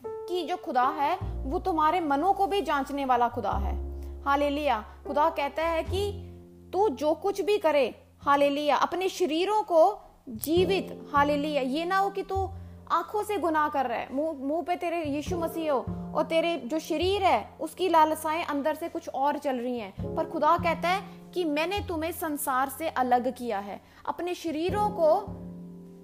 कि 0.00 0.42
जो 0.44 0.56
खुदा 0.56 0.88
है, 0.88 1.14
वो 1.42 1.58
तुम्हारे 1.58 2.00
मनों 2.00 2.32
को 2.32 2.46
भी 2.46 2.62
जांचने 2.62 3.04
वाला 3.04 3.28
खुदा 3.28 3.52
है। 3.52 3.89
हालेलुया। 4.26 4.84
खुदा 5.06 5.30
कहता 5.30 5.62
है 5.62 5.82
कि 5.82 6.26
तू 6.72 6.88
जो 6.88 7.14
कुछ 7.14 7.40
भी 7.40 7.58
करे, 7.58 8.02
हालेलुया, 8.20 8.76
अपने 8.76 9.08
शरीरों 9.08 9.62
को 9.62 10.00
जीवित, 10.28 11.10
हालेलुया। 11.14 11.62
ये 11.62 11.84
ना 11.84 11.98
हो 11.98 12.10
कि 12.10 12.22
तू 12.22 12.50
आँखों 12.90 13.22
से 13.22 13.38
गुनाह 13.38 13.68
कर 13.68 13.86
रहा 13.86 13.98
है, 13.98 14.08
मुँह 14.12 14.38
मुँह 14.38 14.62
पे 14.62 14.76
तेरे 14.76 15.04
यीशु 15.04 15.38
मसीह 15.38 15.72
हो 15.72 15.84
और 16.14 16.22
तेरे 16.22 16.56
जो 16.56 16.78
शरीर 16.78 17.22
है, 17.22 17.50
उसकी 17.60 17.88
लालसाएँ 17.88 18.44
अंदर 18.44 18.74
से 18.74 18.88
कुछ 18.88 19.08
और 19.08 19.38
चल 19.38 19.56
रही 19.56 19.78
हैं। 19.78 20.14
पर 20.14 20.24
खुदा 20.24 20.56
कहता 20.56 20.88
है 20.88 21.30
कि 21.34 21.44
मैंने 21.44 21.80
तुम्हें 21.88 22.12
संसार 22.12 22.68
से 22.68 22.88
अलग 22.88 23.36
किया 23.36 23.58
है। 23.58 23.80
अपने 24.08 24.34
शरीरों 24.34 24.90
को 24.90 25.20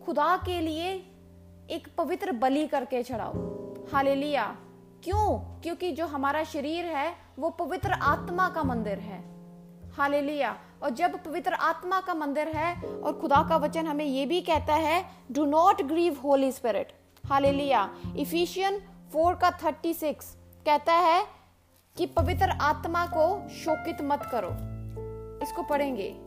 खुदा 0.05 0.37
के 0.37 0.61
लिए 0.61 0.93
एक 1.71 1.89
पवित्र 1.99 2.33
बलि 2.33 2.67
करके 2.67 3.03
चढ़ाओ। 3.03 3.33
हालेलुया। 3.93 4.57
क्यों? 5.05 5.39
क्योंकि 5.63 5.93
जो 5.93 6.07
हमारा 6.07 6.45
शरीर 6.45 6.85
है 6.85 7.26
वो 7.39 7.51
पवित्र 7.51 7.93
आत्मा 7.93 8.49
का 8.49 8.63
मंदिर 8.63 8.99
है। 8.99 9.19
हालेलुया। 9.93 10.57
और 10.83 10.91
जब 10.91 11.25
पवित्र 11.25 11.53
आत्मा 11.53 12.01
का 12.01 12.15
मंदिर 12.15 12.49
है 12.49 12.83
और 12.83 13.19
खुदा 13.21 13.43
का 13.49 13.57
वचन 13.57 13.87
हमें 13.87 14.05
ये 14.05 14.27
भी 14.27 14.41
कहता 14.41 14.75
है 14.75 15.05
do 15.33 15.45
not 15.45 15.83
grieve 15.83 16.21
Holy 16.25 16.53
Spirit 16.53 16.93
hallelujah. 17.27 17.91
Ephesian 18.17 18.79
four 19.13 19.35
का 19.35 19.51
थर्टी 19.51 19.95
सिक्स 19.95 20.37
कहता 20.67 20.93
है 20.93 21.27
कि 21.97 22.07
पवित्र 22.07 22.51
आत्मा 22.51 23.07
को 23.07 23.49
शोकित 23.49 23.99
मत 24.03 24.29
करो। 24.33 24.51
इसको 25.47 25.63
पढ़ेंगे। 25.63 26.26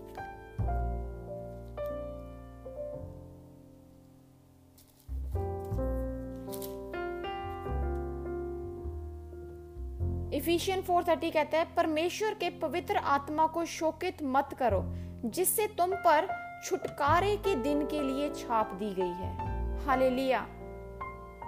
इफिशियन 10.33 10.81
430 10.81 11.31
कहता 11.31 11.57
है, 11.57 11.65
परमेश्वर 11.75 12.33
के 12.33 12.49
पवित्र 12.49 12.97
आत्मा 12.97 13.47
को 13.47 13.65
शोकित 13.65 14.17
मत 14.23 14.49
करो, 14.59 14.83
जिससे 15.25 15.67
तुम 15.67 15.95
पर 15.95 16.27
छुटकारे 16.65 17.35
के 17.37 17.55
दिन 17.55 17.85
के 17.85 18.01
लिए 18.01 18.29
छाप 18.29 18.73
दी 18.73 18.93
गई 18.93 19.13
है। 19.13 19.85
हालेलुया 19.85 20.45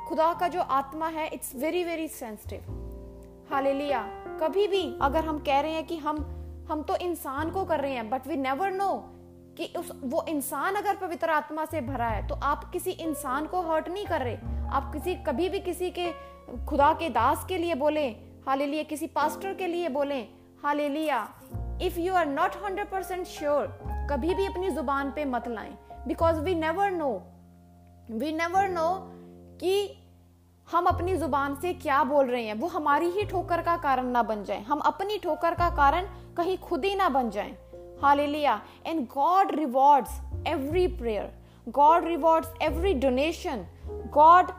खुदा 0.08 0.34
का 0.34 0.48
जो 0.48 0.62
आत्मा 0.62 1.08
है 1.08 1.28
it's 1.28 1.56
very 1.56 1.84
very 1.84 2.08
sensitive 2.08 3.48
hallelujah 3.52 4.02
कभी 4.41 4.67
भी 4.67 4.98
अगर 5.02 5.26
हम 5.26 5.39
कह 5.39 5.60
रहे 5.60 5.72
हैं 5.72 5.86
कि 5.88 5.98
हम 5.98 6.17
हम 6.72 6.82
तो 6.84 6.96
इंसान 6.96 7.52
को 7.52 7.65
कर 7.65 7.80
रहे 7.80 7.91
हैं 7.91 8.10
बट 8.10 8.28
वी 8.28 8.36
नेवर 8.36 8.72
नो 8.72 8.94
कि 9.58 9.74
उस, 9.78 9.91
वो 10.04 10.26
इंसान 10.30 10.76
अगर 10.76 10.96
पवित्र 10.96 11.30
आत्मा 11.30 11.65
से 11.65 11.82
भरा 11.82 12.08
है 12.08 12.28
तो 12.28 12.36
आप 12.36 12.70
किसी 12.72 12.91
इंसान 12.91 13.46
को 13.46 13.62
हर्ट 13.62 13.89
नहीं 13.89 14.06
कर 14.06 14.22
रहे। 14.22 14.36
आप 14.72 14.91
किसी, 14.94 15.15
कभी 15.15 15.50
भी 15.50 15.60
किसी 15.60 15.89
के, 15.91 16.12
खुदा 16.65 16.94
के 16.94 17.10
दास 17.10 17.46
के 17.50 17.58
लिए 17.58 17.76
बोले 17.76 18.10
हालेलुया, 18.47 18.84
किसी 18.84 19.08
पास्टर 19.08 19.54
के 19.54 19.67
लिए 19.67 19.89
बोले, 19.89 20.19
hallelujah 20.63 21.27
if 21.82 21.99
you 21.99 22.13
are 22.13 22.25
not 22.25 22.56
hundred 22.63 22.89
percent 22.89 23.25
sure 23.27 23.67
कभी 24.10 24.34
भी 24.36 24.45
अपनी 24.45 24.69
ज़ुबान 24.69 25.12
पे 25.12 25.25
मत 25.25 25.47
लाएँ 25.47 25.73
because 26.08 26.39
we 26.39 26.56
never 26.56 26.91
know 26.91 27.12
we 28.12 28.32
never 28.32 28.69
know 28.69 28.88
कि 29.60 29.73
हम 30.69 30.86
अपनी 30.86 31.15
ज़ुबान 31.17 31.56
से 31.62 31.73
क्या 31.75 32.04
बोल 32.04 32.25
रहे 32.27 32.43
हैं, 32.43 32.54
वो 32.54 32.67
हमारी 32.67 33.10
ही 33.10 33.23
ठोकर 33.25 33.62
का 33.62 33.77
कारण 33.77 34.06
ना 34.08 34.23
बन 34.23 34.43
जाए, 34.43 34.62
हम 34.62 34.80
अपनी 34.80 35.17
ठोकर 35.17 35.54
का 35.54 35.69
कारण 35.75 36.08
कहीं 36.38 36.58
खुद 36.60 36.86
ही 36.86 36.95
ना 36.95 37.10
बन 37.10 37.30
जाए. 37.30 37.56
Hallelujah 38.01 38.62
and 38.88 39.06
God 39.08 39.56
rewards 39.56 40.19
every 40.47 40.88
prayer 40.97 41.32
God 41.69 42.06
rewards 42.06 42.62
every 42.62 42.93
donation 42.99 43.65
God 44.13 44.51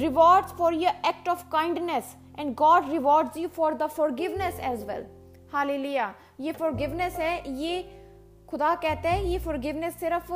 rewards 0.00 0.52
for 0.58 0.74
your 0.74 1.08
act 1.08 1.28
of 1.28 1.48
kindness 1.52 2.16
and 2.38 2.54
God 2.54 2.90
rewards 2.90 3.36
you 3.36 3.48
for 3.48 3.74
the 3.74 3.86
forgiveness 3.88 4.60
as 4.60 4.84
well 4.88 5.06
hallelujah 5.52 6.14
ये 6.40 6.52
फॉरगिवनेस 6.52 7.16
है, 7.16 7.52
ये 7.52 7.82
खुदा 8.48 8.74
कहता 8.74 9.10
है, 9.10 9.24
ये 9.26 9.38
फॉरगिवनेस 9.38 9.94
सिर्फ़ 10.00 10.32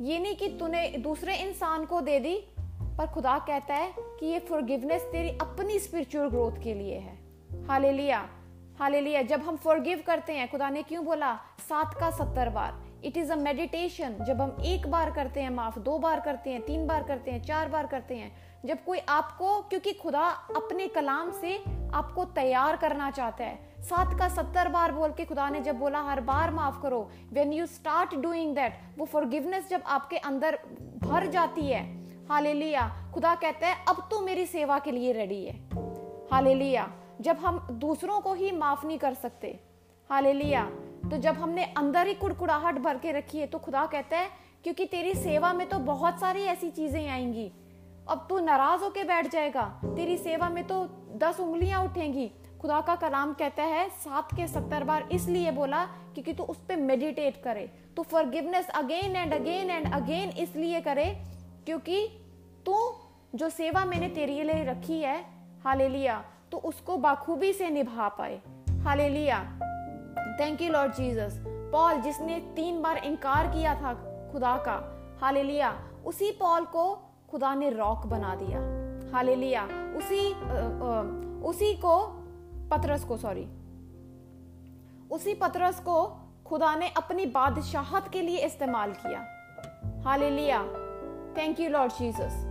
ये 0.00 0.18
नहीं 0.18 0.36
कि 0.36 0.48
तूने 0.58 0.86
दूसरे 0.98 1.36
इंसान 1.38 1.84
को 1.84 2.00
दे 2.00 2.18
दी, 2.20 2.36
पर 2.98 3.06
खुदा 3.06 3.38
कहता 3.38 3.74
है 3.74 3.92
कि 3.98 4.26
ये 4.26 4.38
फॉरगिवनेस 4.38 5.02
तेरी 5.02 5.30
अपनी 5.40 5.78
स्पिरिचुअल 5.78 6.28
ग्रोथ 6.28 6.62
के 6.62 6.74
लिए 6.74 6.98
है। 6.98 7.18
हालेलुया 7.66 8.18
हालेलुया 8.78 9.22
जब 9.22 9.40
हम 9.40 9.56
फॉरगिव 9.56 10.02
करते 10.06 10.32
हैं, 10.32 10.50
खुदा 10.50 10.68
ने 10.70 10.82
क्यों 10.82 11.04
बोला? 11.04 11.34
सात 11.68 11.94
का 12.00 12.10
सत्तर 12.10 12.48
बार। 12.48 12.82
इट 13.04 13.16
इज़ 13.16 13.32
अ 13.32 13.36
मेडिटेशन 13.36 14.16
जब 14.20 14.40
हम 14.40 14.56
एक 14.64 14.86
बार 14.90 15.10
करते 15.10 15.40
हैं, 15.40 15.50
माफ़ 15.50 15.78
दो 15.78 15.98
बार 15.98 16.20
करते 16.20 16.50
हैं, 16.50 16.60
तीन 16.62 16.86
बार 16.86 17.02
करते 17.02 17.30
हैं, 17.30 17.42
चार 17.42 17.68
बार 17.68 17.86
करते 17.86 18.14
हैं 18.14 18.55
जब 18.66 18.84
कोई 18.84 18.98
आपको, 18.98 19.60
क्योंकि 19.60 19.92
खुदा 19.92 20.24
अपने 20.56 20.86
कलाम 20.88 21.30
से 21.30 21.56
आपको 21.94 22.24
तैयार 22.24 22.76
करना 22.76 23.10
चाहता 23.10 23.44
है। 23.44 23.82
सात 23.82 24.18
का 24.18 24.28
सत्तर 24.28 24.68
बार 24.68 24.92
बोल 24.92 25.12
के 25.12 25.24
खुदा 25.24 25.48
ने 25.50 25.60
जब 25.60 25.78
बोला, 25.78 26.00
हर 26.00 26.20
बार 26.20 26.50
माफ़ 26.50 26.80
करो 26.82 27.00
when 27.32 27.52
you 27.52 27.66
start 27.66 28.14
doing 28.14 28.54
that 28.54 28.80
वो 28.98 29.06
फॉरगिवनेस 29.06 29.68
जब 29.68 29.82
आपके 29.86 30.16
अंदर 30.18 30.58
भर 31.02 31.26
जाती 31.26 31.66
है। 31.66 31.82
हालेलुया। 32.28 32.88
खुदा 33.14 33.34
कहता 33.34 33.66
है, 33.66 33.76
अब 33.88 34.08
तो 34.10 34.20
मेरी 34.20 34.46
सेवा 34.46 34.78
के 34.78 34.90
लिए 34.90 35.12
रेडी 35.12 35.44
है। 35.44 35.54
हालेलुया। 36.32 36.88
जब 37.20 37.36
हम 37.36 37.58
दूसरों 37.72 38.20
को 38.20 38.32
ही 38.34 38.50
माफ़ 38.52 38.86
नहीं 38.86 38.98
कर 38.98 39.14
सकते। 39.14 39.58
हालेलुया। 40.10 40.64
तो 41.10 41.16
जब 41.16 41.34
हमने 41.34 41.64
अंदर 41.76 42.06
ही 42.06 42.14
कुड़कुड़ाहट 42.14 42.78
भर 42.78 42.98
के 42.98 43.12
रखी 43.12 43.38
है 43.38 43.46
तो 43.46 43.58
खुदा 43.58 43.84
कहता 43.86 44.18
है, 44.18 44.28
क्योंकि 44.64 44.84
तेरी 44.86 45.14
सेवा 45.14 45.52
में 45.52 45.68
तो 45.68 45.78
बहुत 45.78 46.20
सारी 46.20 46.42
ऐसी 46.44 46.70
चीज़ें 46.70 47.08
आएँगी 47.08 47.50
अब 48.08 48.26
तू 48.28 48.38
नाराज़ 48.38 48.82
होके 48.82 49.04
बैठ 49.04 49.30
जाएगा। 49.32 49.62
तेरी 49.86 50.16
सेवा 50.16 50.48
में 50.48 50.66
तो 50.66 50.84
दस 51.16 51.40
उंगलियाँ 51.40 51.82
उठेंगी। 51.84 52.30
खुदा 52.60 52.80
का 52.80 52.94
कलाम 52.96 53.32
कहता 53.32 53.62
है, 53.62 53.88
सात 53.88 54.34
के 54.36 54.46
सत्तर 54.48 54.84
बार 54.84 55.08
इसलिए 55.12 55.50
बोला 55.50 55.84
क्योंकि 55.84 56.32
तू 56.32 56.44
उस 56.44 56.58
पर 56.58 56.76
मेडिटेट 56.76 57.42
करे। 57.42 57.66
तू 57.96 58.02
forgiveness 58.02 58.68
again 58.68 59.16
and 59.16 59.34
again 59.34 59.70
and 59.70 59.92
again 59.94 60.30
इसलिए 60.38 60.80
करे 60.80 61.04
क्योंकि 61.66 62.06
तू 62.66 62.76
जो 63.34 63.48
सेवा 63.48 63.84
मैंने 63.84 64.08
तेरे 64.08 64.42
लिए 64.44 64.64
रखी 64.64 65.00
है 65.00 65.18
हाले 65.64 65.88
लिया 65.88 66.22
तो 66.52 66.58
उसको 66.58 66.96
बाखूबी 66.96 67.52
से 67.52 67.70
निभा 67.70 68.08
पाए। 68.08 68.40
हाले 68.84 69.08
लिया 69.08 69.38
thank 70.40 70.62
you 70.62 70.70
Lord 70.72 70.92
Jesus 70.92 71.38
Paul 71.72 72.00
जिसने 72.00 72.38
तीन 72.56 72.80
बार 72.82 72.96
इनकार 72.98 73.46
किया 73.46 73.74
था 73.74 73.94
खुदा 74.32 74.56
का 74.66 74.78
हाले 75.20 75.42
लिया 75.42 75.74
उसी 76.06 76.30
पॉल 76.30 76.64
को 76.66 76.84
खुदा 77.30 77.54
ने 77.54 77.70
रॉक 77.70 78.06
बना 78.06 78.34
दिया। 78.34 78.60
हाले 79.12 79.34
उसी 79.98 80.32
आ, 80.32 80.36
आ, 80.36 81.02
उसी 81.48 81.74
को 81.74 81.96
पतरस 82.70 83.04
को 83.04 83.16
सॉरी 83.16 83.46
उसी 85.10 85.34
पतरस 85.34 85.80
को 85.80 86.04
खुदा 86.46 86.74
ने 86.76 86.88
अपनी 86.88 87.26
बादशाहत 87.26 88.08
के 88.08 88.22
लिए 88.22 88.44
इस्तेमाल 88.46 88.92
किया। 88.92 89.20
हाले 90.04 90.52
थैंक 91.36 91.60
यू 91.60 91.68
लॉर्ड 91.70 91.92
जीसस 91.92 92.44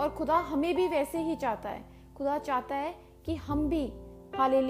और 0.00 0.14
खुदा 0.18 0.36
हमें 0.36 0.74
भी 0.76 0.88
वैसे 0.88 1.18
ही 1.18 1.36
चाहता 1.36 1.68
है। 1.68 1.84
खुदा 2.16 2.38
चाहता 2.38 2.74
है 2.74 2.94
कि 3.24 3.34
हम 3.34 3.68
भी 3.68 3.92
हाले 4.36 4.60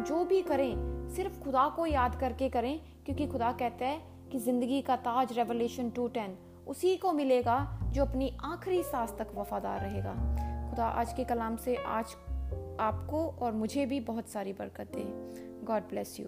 जो 0.00 0.24
भी 0.24 0.42
करें 0.42 1.08
सिर्फ़ 1.08 1.38
खुदा 1.40 1.68
को 1.68 1.86
याद 1.86 2.16
करके 2.20 2.48
करें 2.48 2.80
क्योंकि 3.04 3.26
खुदा 3.26 3.52
कहता 3.52 3.86
है 3.86 4.00
कि 4.32 4.38
ज़िंदगी 4.38 4.82
का 4.82 4.96
ताज 4.96 5.32
रेवलेशन 5.32 5.90
टू 5.90 6.08
टेन 6.08 6.36
उसी 6.68 6.96
को 6.96 7.12
मिलेगा 7.12 7.80
जो 7.90 8.04
अपनी 8.04 8.36
आखिरी 8.44 8.82
सांस 8.82 9.14
तक 9.18 9.28
वफादार 9.34 9.80
रहेगा। 9.80 10.12
खुदा 10.70 10.84
आज 10.84 11.12
के 11.12 11.24
कलाम 11.24 11.56
से 11.56 11.76
आज 11.76 12.16
आपको 12.80 13.26
और 13.42 13.52
मुझे 13.52 13.86
भी 13.86 14.00
बहुत 14.00 14.28
सारी 14.28 14.52
बरकत। 14.52 14.92
दे 14.94 15.04
गॉड 15.66 15.82
ब्लेस 15.82 16.20
यू 16.20 16.26